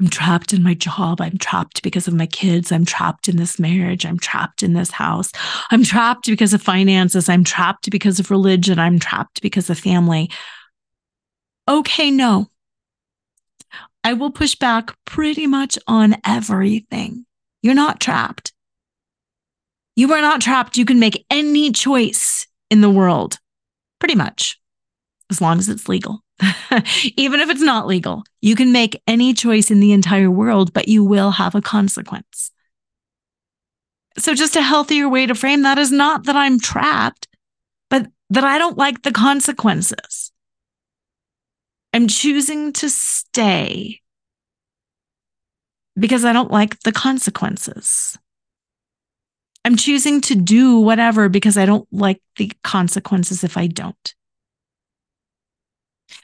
[0.00, 1.20] I'm trapped in my job.
[1.20, 2.72] I'm trapped because of my kids.
[2.72, 4.04] I'm trapped in this marriage.
[4.04, 5.30] I'm trapped in this house.
[5.70, 7.28] I'm trapped because of finances.
[7.28, 8.80] I'm trapped because of religion.
[8.80, 10.30] I'm trapped because of family.
[11.68, 12.48] Okay, no.
[14.02, 17.26] I will push back pretty much on everything.
[17.62, 18.52] You're not trapped.
[19.94, 20.76] You are not trapped.
[20.76, 23.38] You can make any choice in the world,
[24.00, 24.58] pretty much,
[25.32, 26.20] as long as it's legal.
[27.16, 30.86] Even if it's not legal, you can make any choice in the entire world, but
[30.86, 32.50] you will have a consequence.
[34.18, 37.26] So, just a healthier way to frame that is not that I'm trapped,
[37.88, 40.30] but that I don't like the consequences.
[41.94, 44.00] I'm choosing to stay
[45.98, 48.18] because I don't like the consequences.
[49.64, 54.14] I'm choosing to do whatever because I don't like the consequences if I don't.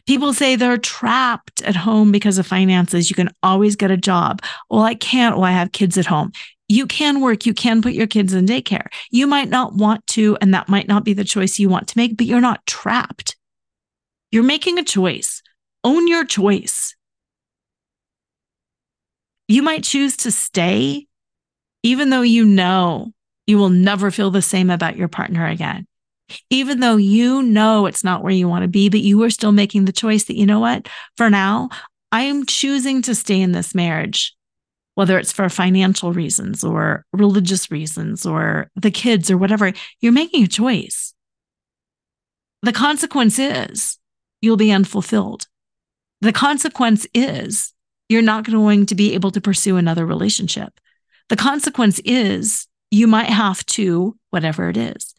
[0.07, 3.11] People say they're trapped at home because of finances.
[3.11, 4.43] You can always get a job.
[4.71, 5.37] Well, I can't.
[5.37, 6.33] Well, I have kids at home.
[6.69, 7.47] You can work.
[7.47, 8.87] You can put your kids in daycare.
[9.11, 11.99] You might not want to, and that might not be the choice you want to
[11.99, 13.37] make, but you're not trapped.
[14.31, 15.43] You're making a choice.
[15.83, 16.95] Own your choice.
[19.49, 21.07] You might choose to stay,
[21.83, 23.13] even though you know
[23.47, 25.88] you will never feel the same about your partner again.
[26.51, 29.53] Even though you know it's not where you want to be, but you are still
[29.53, 31.69] making the choice that, you know what, for now,
[32.11, 34.35] I am choosing to stay in this marriage,
[34.95, 39.73] whether it's for financial reasons or religious reasons or the kids or whatever.
[40.01, 41.15] You're making a choice.
[42.63, 43.99] The consequence is
[44.41, 45.47] you'll be unfulfilled.
[46.21, 47.73] The consequence is
[48.09, 50.81] you're not going to be able to pursue another relationship.
[51.29, 55.15] The consequence is you might have to, whatever it is.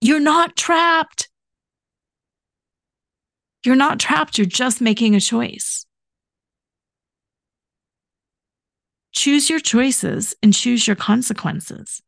[0.00, 1.28] You're not trapped.
[3.64, 4.38] You're not trapped.
[4.38, 5.86] You're just making a choice.
[9.12, 12.02] Choose your choices and choose your consequences.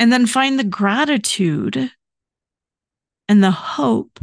[0.00, 1.92] And then find the gratitude
[3.28, 4.18] and the hope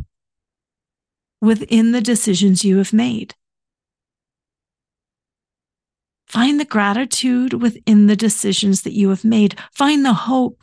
[1.41, 3.36] within the decisions you have made.
[6.28, 9.57] Find the gratitude within the decisions that you have made.
[9.74, 10.61] Find the hope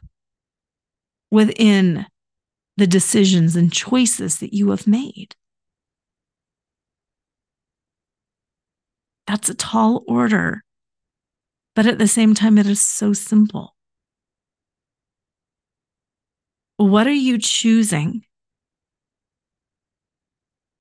[1.31, 2.07] within
[2.77, 5.35] the decisions and choices that you have made.
[9.27, 10.63] That's a tall order,
[11.75, 13.75] but at the same time, it is so simple.
[16.77, 18.23] What are you choosing?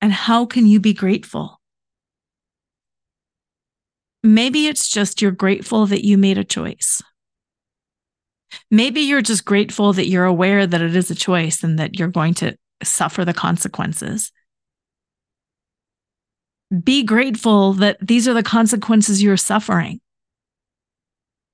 [0.00, 1.60] And how can you be grateful?
[4.22, 7.02] Maybe it's just you're grateful that you made a choice.
[8.70, 12.08] Maybe you're just grateful that you're aware that it is a choice and that you're
[12.08, 14.32] going to suffer the consequences.
[16.82, 20.00] Be grateful that these are the consequences you're suffering.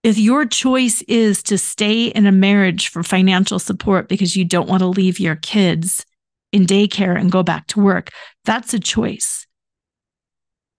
[0.02, 4.68] If your choice is to stay in a marriage for financial support because you don't
[4.68, 6.04] want to leave your kids
[6.50, 8.10] in daycare and go back to work,
[8.44, 9.46] that's a choice.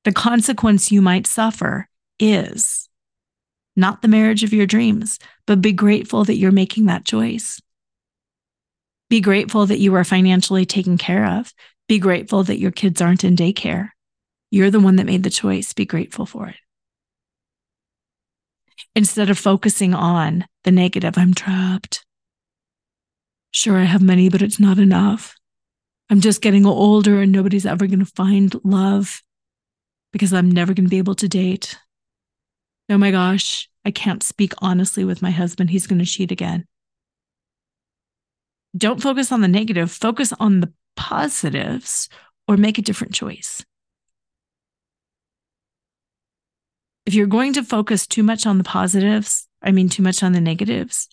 [0.04, 1.88] The consequence you might suffer
[2.20, 2.90] is
[3.76, 7.62] not the marriage of your dreams, but be grateful that you're making that choice.
[9.10, 11.54] Be grateful that you are financially taken care of.
[11.88, 13.90] Be grateful that your kids aren't in daycare.
[14.52, 15.74] You're the one that made the choice.
[15.74, 16.56] Be grateful for it.
[18.96, 22.06] Instead of focusing on the negative, I'm trapped.
[23.52, 25.36] Sure, I have money, but it's not enough.
[26.10, 29.22] I'm just getting older and nobody's ever going to find love
[30.12, 31.78] because I'm never going to be able to date.
[32.90, 35.70] Oh my gosh, I can't speak honestly with my husband.
[35.70, 36.66] He's going to cheat again.
[38.76, 42.10] Don't focus on the negative, focus on the positives
[42.48, 43.64] or make a different choice.
[47.06, 50.32] If you're going to focus too much on the positives, I mean, too much on
[50.32, 51.10] the negatives,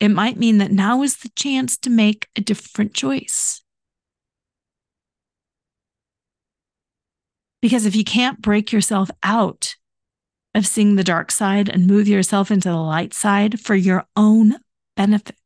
[0.00, 3.62] it might mean that now is the chance to make a different choice.
[7.62, 9.76] Because if you can't break yourself out
[10.54, 14.56] of seeing the dark side and move yourself into the light side for your own
[14.96, 15.36] benefit,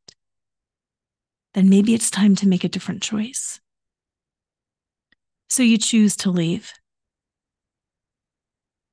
[1.53, 3.59] then maybe it's time to make a different choice.
[5.49, 6.71] So you choose to leave.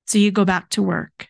[0.07, 1.29] So you go back to work.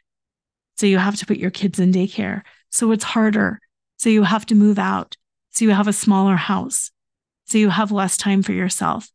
[0.76, 2.42] So you have to put your kids in daycare.
[2.70, 3.58] So it's harder.
[3.96, 5.16] So you have to move out.
[5.50, 6.90] So you have a smaller house.
[7.46, 9.08] So you have less time for yourself.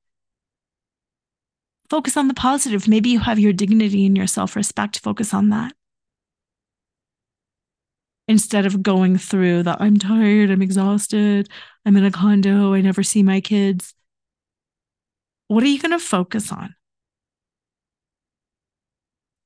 [1.91, 2.87] Focus on the positive.
[2.87, 4.99] Maybe you have your dignity and your self respect.
[4.99, 5.73] Focus on that.
[8.31, 11.49] instead of going through the I'm tired, I'm exhausted,
[11.85, 13.93] I'm in a condo, I never see my kids.
[15.49, 16.73] What are you going to focus on?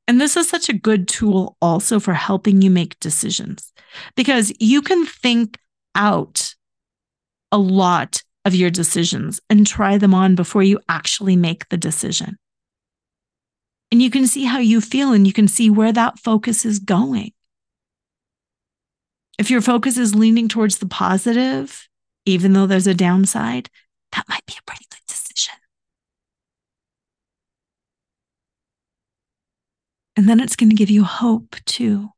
[0.08, 3.74] And this is such a good tool also for helping you make decisions
[4.16, 5.58] because you can think
[5.96, 6.54] out
[7.52, 12.38] a lot of your decisions and try them on before you actually make the decision.
[13.92, 16.80] And you can see how you feel and you can see where that focus is
[16.80, 17.32] going.
[19.38, 21.90] If your focus is leaning towards the positive,
[22.26, 23.70] even though there's a downside,
[24.14, 25.56] that might be a pretty good decision.
[30.16, 32.10] And then it's going to give you hope too.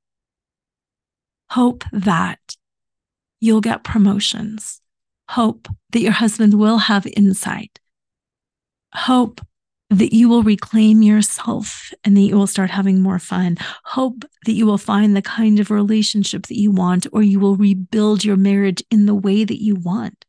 [1.52, 2.40] Hope that
[3.40, 4.82] you'll get promotions.
[5.30, 7.80] Hope that your husband will have insight.
[8.94, 9.42] Hope
[9.90, 13.58] that you will reclaim yourself and that you will start having more fun.
[13.86, 17.56] Hope that you will find the kind of relationship that you want, or you will
[17.56, 20.26] rebuild your marriage in the way that you want.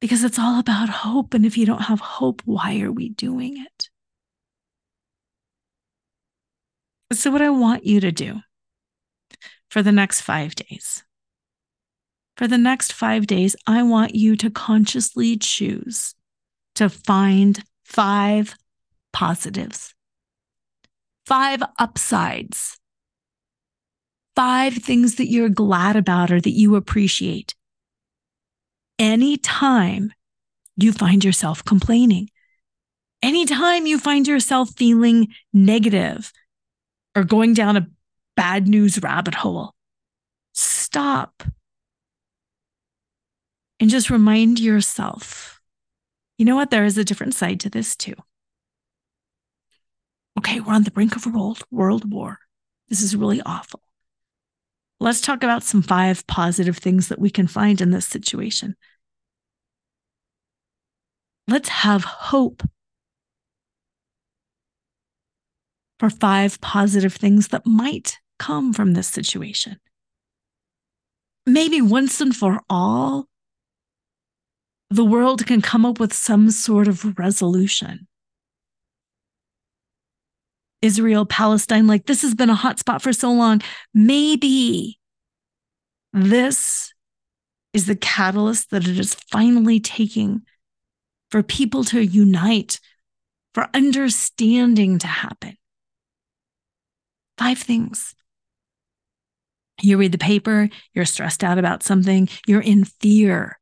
[0.00, 1.32] Because it's all about hope.
[1.32, 3.88] And if you don't have hope, why are we doing it?
[7.12, 8.40] So, what I want you to do
[9.70, 11.04] for the next five days,
[12.42, 16.16] for the next five days, I want you to consciously choose
[16.74, 18.56] to find five
[19.12, 19.94] positives,
[21.24, 22.80] five upsides,
[24.34, 27.54] five things that you're glad about or that you appreciate.
[28.98, 30.12] Anytime
[30.76, 32.28] you find yourself complaining,
[33.22, 36.32] anytime you find yourself feeling negative
[37.14, 37.86] or going down a
[38.34, 39.74] bad news rabbit hole,
[40.54, 41.44] stop
[43.82, 45.60] and just remind yourself
[46.38, 46.70] you know what?
[46.70, 48.14] There is a different side to this too.
[50.38, 52.38] Okay, we're on the brink of a world, world war.
[52.88, 53.80] This is really awful.
[54.98, 58.76] Let's talk about some five positive things that we can find in this situation.
[61.46, 62.62] Let's have hope
[66.00, 69.76] for five positive things that might come from this situation.
[71.46, 73.28] Maybe once and for all,
[74.94, 78.06] the world can come up with some sort of resolution.
[80.82, 83.62] Israel, Palestine, like this has been a hot spot for so long.
[83.94, 84.98] Maybe
[86.12, 86.92] this
[87.72, 90.42] is the catalyst that it is finally taking
[91.30, 92.78] for people to unite,
[93.54, 95.56] for understanding to happen.
[97.38, 98.14] Five things.
[99.80, 103.58] You read the paper, you're stressed out about something, you're in fear.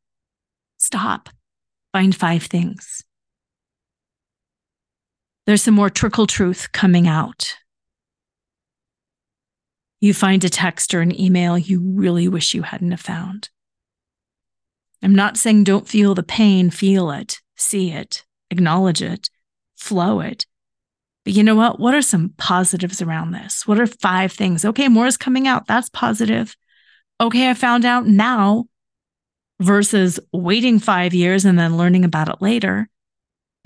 [0.81, 1.28] Stop.
[1.93, 3.05] Find five things.
[5.47, 7.55] There's some more trickle truth coming out.
[10.01, 13.51] You find a text or an email you really wish you hadn't have found.
[15.03, 19.28] I'm not saying don't feel the pain, feel it, see it, acknowledge it,
[19.76, 20.47] flow it.
[21.26, 21.78] But you know what?
[21.78, 23.66] What are some positives around this?
[23.66, 24.64] What are five things?
[24.64, 25.66] Okay, more is coming out.
[25.66, 26.57] That's positive.
[27.20, 28.64] Okay, I found out now
[29.61, 32.88] versus waiting five years and then learning about it later.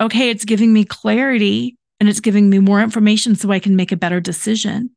[0.01, 3.91] Okay, it's giving me clarity and it's giving me more information so I can make
[3.91, 4.91] a better decision.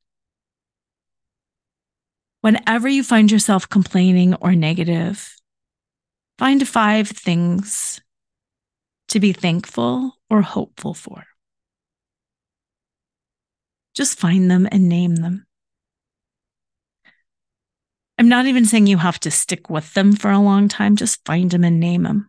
[2.41, 5.35] Whenever you find yourself complaining or negative,
[6.39, 8.01] find five things
[9.09, 11.25] to be thankful or hopeful for.
[13.95, 15.48] Just find them and name them.
[18.19, 21.25] I'm not even saying you have to stick with them for a long time, just
[21.25, 22.29] find them and name them.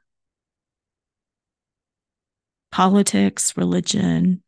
[2.72, 4.44] Politics, religion,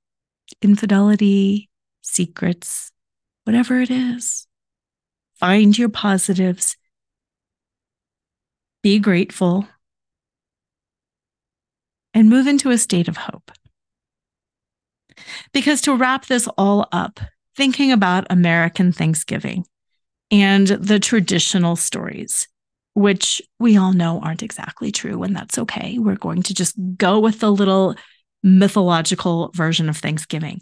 [0.62, 1.70] infidelity,
[2.04, 2.92] secrets,
[3.46, 4.46] whatever it is.
[5.40, 6.78] Find your positives.
[8.84, 9.68] Be grateful
[12.14, 13.52] and move into a state of hope.
[15.54, 17.20] Because to wrap this all up,
[17.56, 19.66] thinking about American Thanksgiving,
[20.32, 22.48] and the traditional stories,
[22.94, 25.98] which we all know aren't exactly true, and that's okay.
[26.00, 27.96] We're going to just go with the little
[28.42, 30.62] mythological version of Thanksgiving.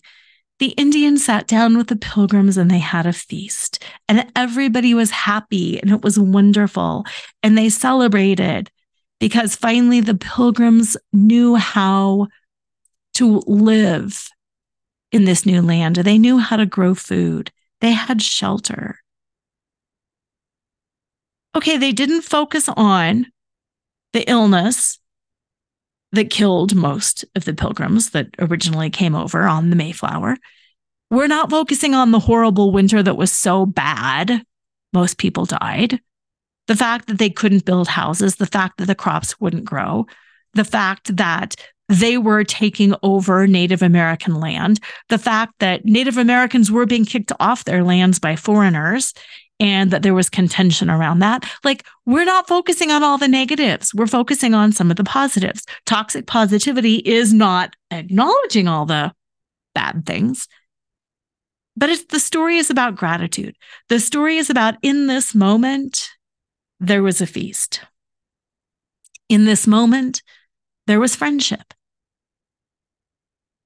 [0.58, 5.12] The Indians sat down with the pilgrims and they had a feast, and everybody was
[5.12, 7.06] happy and it was wonderful.
[7.44, 8.70] And they celebrated
[9.20, 12.28] because finally the pilgrims knew how
[13.14, 14.30] to live
[15.12, 15.98] in this new land.
[15.98, 17.52] They knew how to grow food,
[17.82, 19.00] they had shelter
[21.60, 23.26] okay, they didn't focus on
[24.14, 24.98] the illness
[26.14, 30.38] that killed most of the pilgrims that originally came over on the Mayflower.
[31.12, 34.42] We're not focusing on the horrible winter that was so bad.
[34.94, 36.00] Most people died.
[36.68, 40.06] The fact that they couldn't build houses, the fact that the crops wouldn't grow,
[40.54, 41.56] the fact that
[41.90, 44.80] they were taking over Native American land,
[45.10, 49.14] the fact that Native Americans were being kicked off their lands by foreigners,
[49.60, 51.50] and that there was contention around that.
[51.64, 53.94] Like, we're not focusing on all the negatives.
[53.94, 55.66] We're focusing on some of the positives.
[55.86, 59.14] Toxic positivity is not acknowledging all the
[59.76, 60.48] bad things.
[61.76, 63.56] But it's the story is about gratitude.
[63.90, 66.10] The story is about in this moment,
[66.80, 67.82] there was a feast.
[69.28, 70.22] In this moment,
[70.88, 71.74] there was friendship.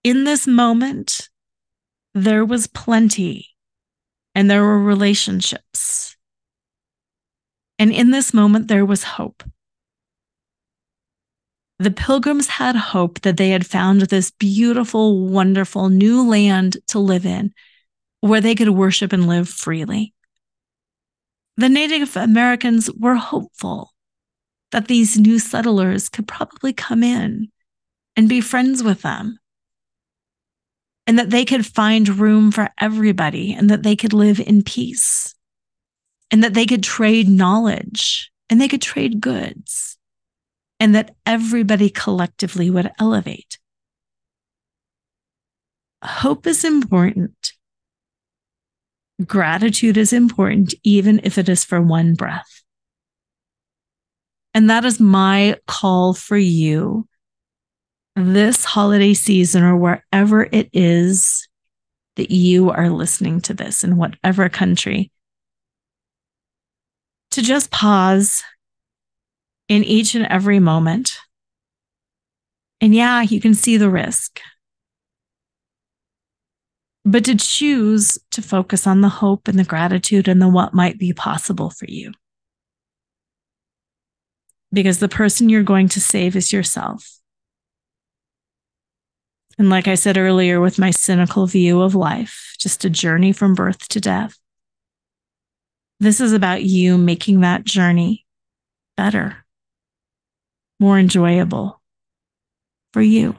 [0.04, 1.30] In this moment,
[2.14, 3.53] there was plenty
[4.36, 6.16] and there were relationships.
[7.80, 9.44] And in this moment, there was hope.
[11.80, 17.26] The pilgrims had hope that they had found this beautiful, wonderful new land to live
[17.26, 17.54] in
[18.22, 20.14] where they could worship and live freely.
[21.58, 23.92] The Native Americans were hopeful
[24.72, 27.50] that these new settlers could probably come in
[28.16, 29.40] and be friends with them
[31.06, 35.36] and that they could find room for everybody and that they could live in peace
[36.32, 39.98] and that they could trade knowledge and they could trade goods
[40.80, 43.58] and that everybody collectively would elevate.
[46.04, 47.54] Hope is important.
[49.26, 52.64] Gratitude is important, even if it is for one breath.
[54.54, 57.08] And that is my call for you
[58.16, 61.48] this holiday season or wherever it is
[62.16, 65.12] that you are listening to this in whatever country,
[67.32, 68.44] to just pause
[69.68, 71.18] in each and every moment.
[72.80, 74.40] And yeah, you can see the risk,
[77.04, 81.00] but to choose to focus on the hope and the gratitude and the what might
[81.00, 82.12] be possible for you.
[84.72, 87.20] Because the person you're going to save is yourself.
[89.58, 93.54] And like I said earlier, with my cynical view of life, just a journey from
[93.54, 94.38] birth to death.
[96.00, 98.26] This is about you making that journey
[98.98, 99.46] better,
[100.80, 101.82] more enjoyable
[102.92, 103.36] for you.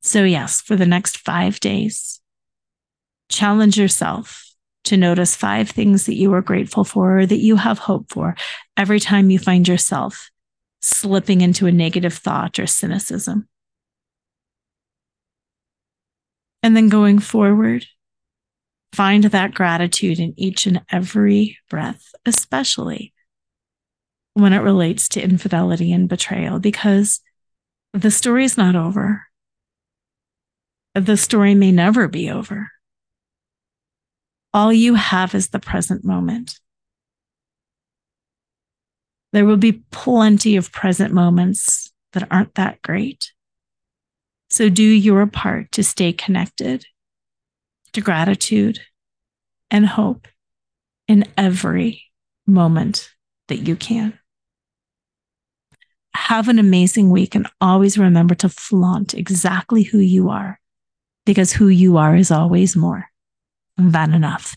[0.00, 2.20] So, yes, for the next five days,
[3.28, 4.52] challenge yourself
[4.84, 8.34] to notice five things that you are grateful for or that you have hope for
[8.76, 10.31] every time you find yourself
[10.82, 13.48] slipping into a negative thought or cynicism.
[16.62, 17.86] And then going forward,
[18.92, 23.12] find that gratitude in each and every breath, especially
[24.34, 27.20] when it relates to infidelity and betrayal, because
[27.92, 29.26] the story is not over.
[30.94, 32.70] The story may never be over.
[34.54, 36.58] All you have is the present moment.
[39.32, 43.32] There will be plenty of present moments that aren't that great.
[44.50, 46.84] So do your part to stay connected
[47.94, 48.80] to gratitude
[49.70, 50.28] and hope
[51.08, 52.02] in every
[52.46, 53.10] moment
[53.48, 54.18] that you can.
[56.14, 60.60] Have an amazing week and always remember to flaunt exactly who you are
[61.24, 63.06] because who you are is always more
[63.78, 64.54] than enough.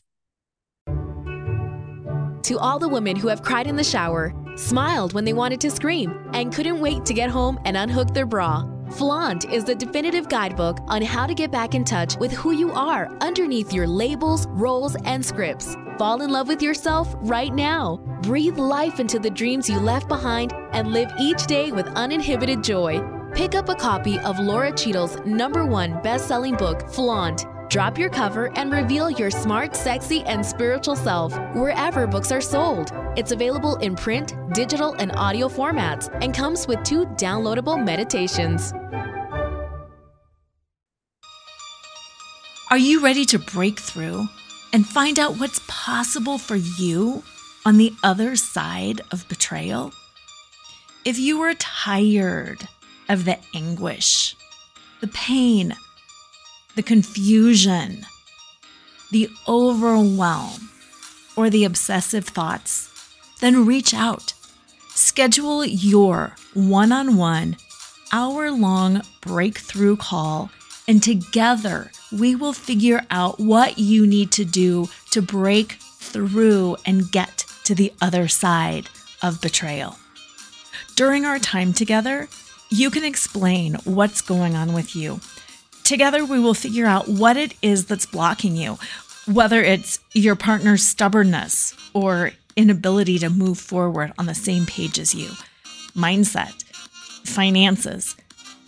[2.46, 5.72] To all the women who have cried in the shower, smiled when they wanted to
[5.72, 8.64] scream, and couldn't wait to get home and unhook their bra.
[8.92, 12.72] Flaunt is the definitive guidebook on how to get back in touch with who you
[12.72, 15.76] are underneath your labels, roles, and scripts.
[15.98, 17.98] Fall in love with yourself right now.
[18.22, 23.02] Breathe life into the dreams you left behind and live each day with uninhibited joy.
[23.34, 28.10] Pick up a copy of Lora Cheadle's number one best selling book, Flaunt Drop your
[28.10, 32.92] cover and reveal your smart, sexy, and spiritual self wherever books are sold.
[33.16, 38.74] It's available in print, digital, and audio formats and comes with two downloadable meditations.
[42.72, 44.28] Are you ready to break through
[44.74, 47.24] and find out what's possible for you
[47.66, 49.94] on the other side of betrayal?
[51.06, 52.68] If you are tired
[53.08, 54.36] of the anguish,
[55.02, 55.76] the pain,
[56.76, 58.06] the confusion,
[59.12, 60.70] the overwhelm,
[61.36, 62.90] or the obsessive thoughts,
[63.40, 64.34] then reach out.
[64.90, 67.58] Schedule your one on one,
[68.12, 70.50] hour long breakthrough call,
[70.88, 77.12] and together we will figure out what you need to do to break through and
[77.12, 78.90] get to the other side
[79.22, 79.98] of betrayal.
[80.96, 82.30] During our time together,
[82.70, 85.20] you can explain what's going on with you
[85.86, 88.80] Together, we will figure out what it is that's blocking you,
[89.32, 95.14] whether it's your partner's stubbornness or inability to move forward on the same page as
[95.14, 95.30] you,
[95.96, 96.64] mindset,
[97.24, 98.16] finances,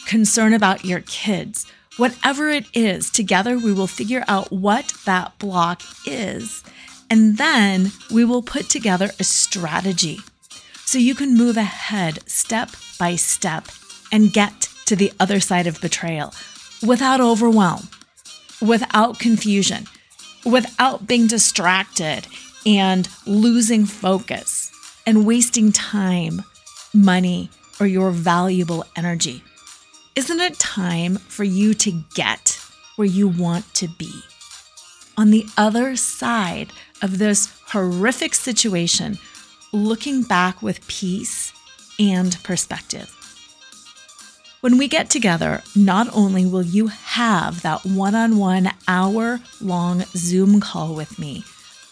[0.05, 1.65] concern about your kids,
[1.97, 6.63] whatever it is, together we will figure out what that block is.
[7.09, 10.20] And then we will put together a strategy
[10.86, 13.70] so you can move ahead step by step
[14.11, 16.32] and get to the other side of betrayal
[16.86, 17.88] without overwhelm,
[18.61, 19.86] without confusion,
[20.45, 22.28] without being distracted
[22.65, 24.71] and losing focus
[25.05, 26.43] and wasting time,
[26.93, 27.49] money,
[27.80, 29.43] or your valuable energy.
[30.15, 32.59] Isn't it time for you to get
[32.95, 34.11] where you want to be?
[35.17, 36.71] On the other side
[37.01, 39.17] of this horrific situation,
[39.71, 41.53] looking back with peace
[41.99, 43.16] and perspective.
[44.60, 50.03] When we get together, not only will you have that one on one hour long
[50.16, 51.43] Zoom call with me,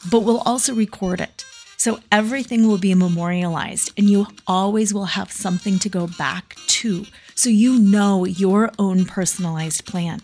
[0.09, 1.45] but we'll also record it.
[1.77, 7.05] So everything will be memorialized and you always will have something to go back to
[7.35, 10.23] so you know your own personalized plan.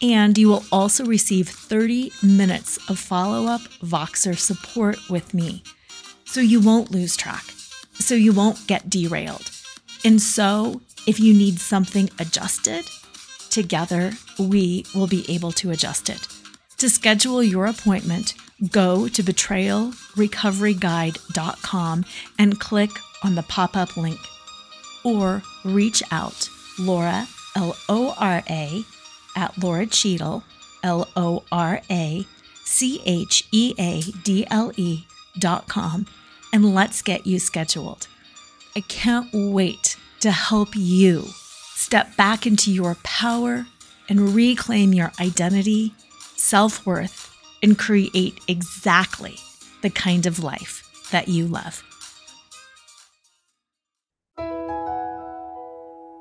[0.00, 5.64] And you will also receive 30 minutes of follow up Voxer support with me
[6.24, 7.42] so you won't lose track,
[7.94, 9.50] so you won't get derailed.
[10.04, 12.84] And so, if you need something adjusted,
[13.50, 16.26] together we will be able to adjust it.
[16.78, 18.32] To schedule your appointment,
[18.70, 22.04] go to betrayalrecoveryguide.com
[22.38, 22.90] and click
[23.24, 24.20] on the pop up link.
[25.04, 27.26] Or reach out, Lora,
[27.56, 28.84] L O R A,
[29.36, 30.44] at Lora Cheadle,
[30.82, 32.26] L O R A
[32.64, 35.06] C H E A D L E
[35.38, 36.06] dot com,
[36.52, 38.08] and let's get you scheduled.
[38.76, 39.87] I can't wait
[40.20, 41.24] to help you
[41.74, 43.66] step back into your power
[44.08, 45.94] and reclaim your identity,
[46.36, 49.36] self worth, and create exactly
[49.82, 51.82] the kind of life that you love.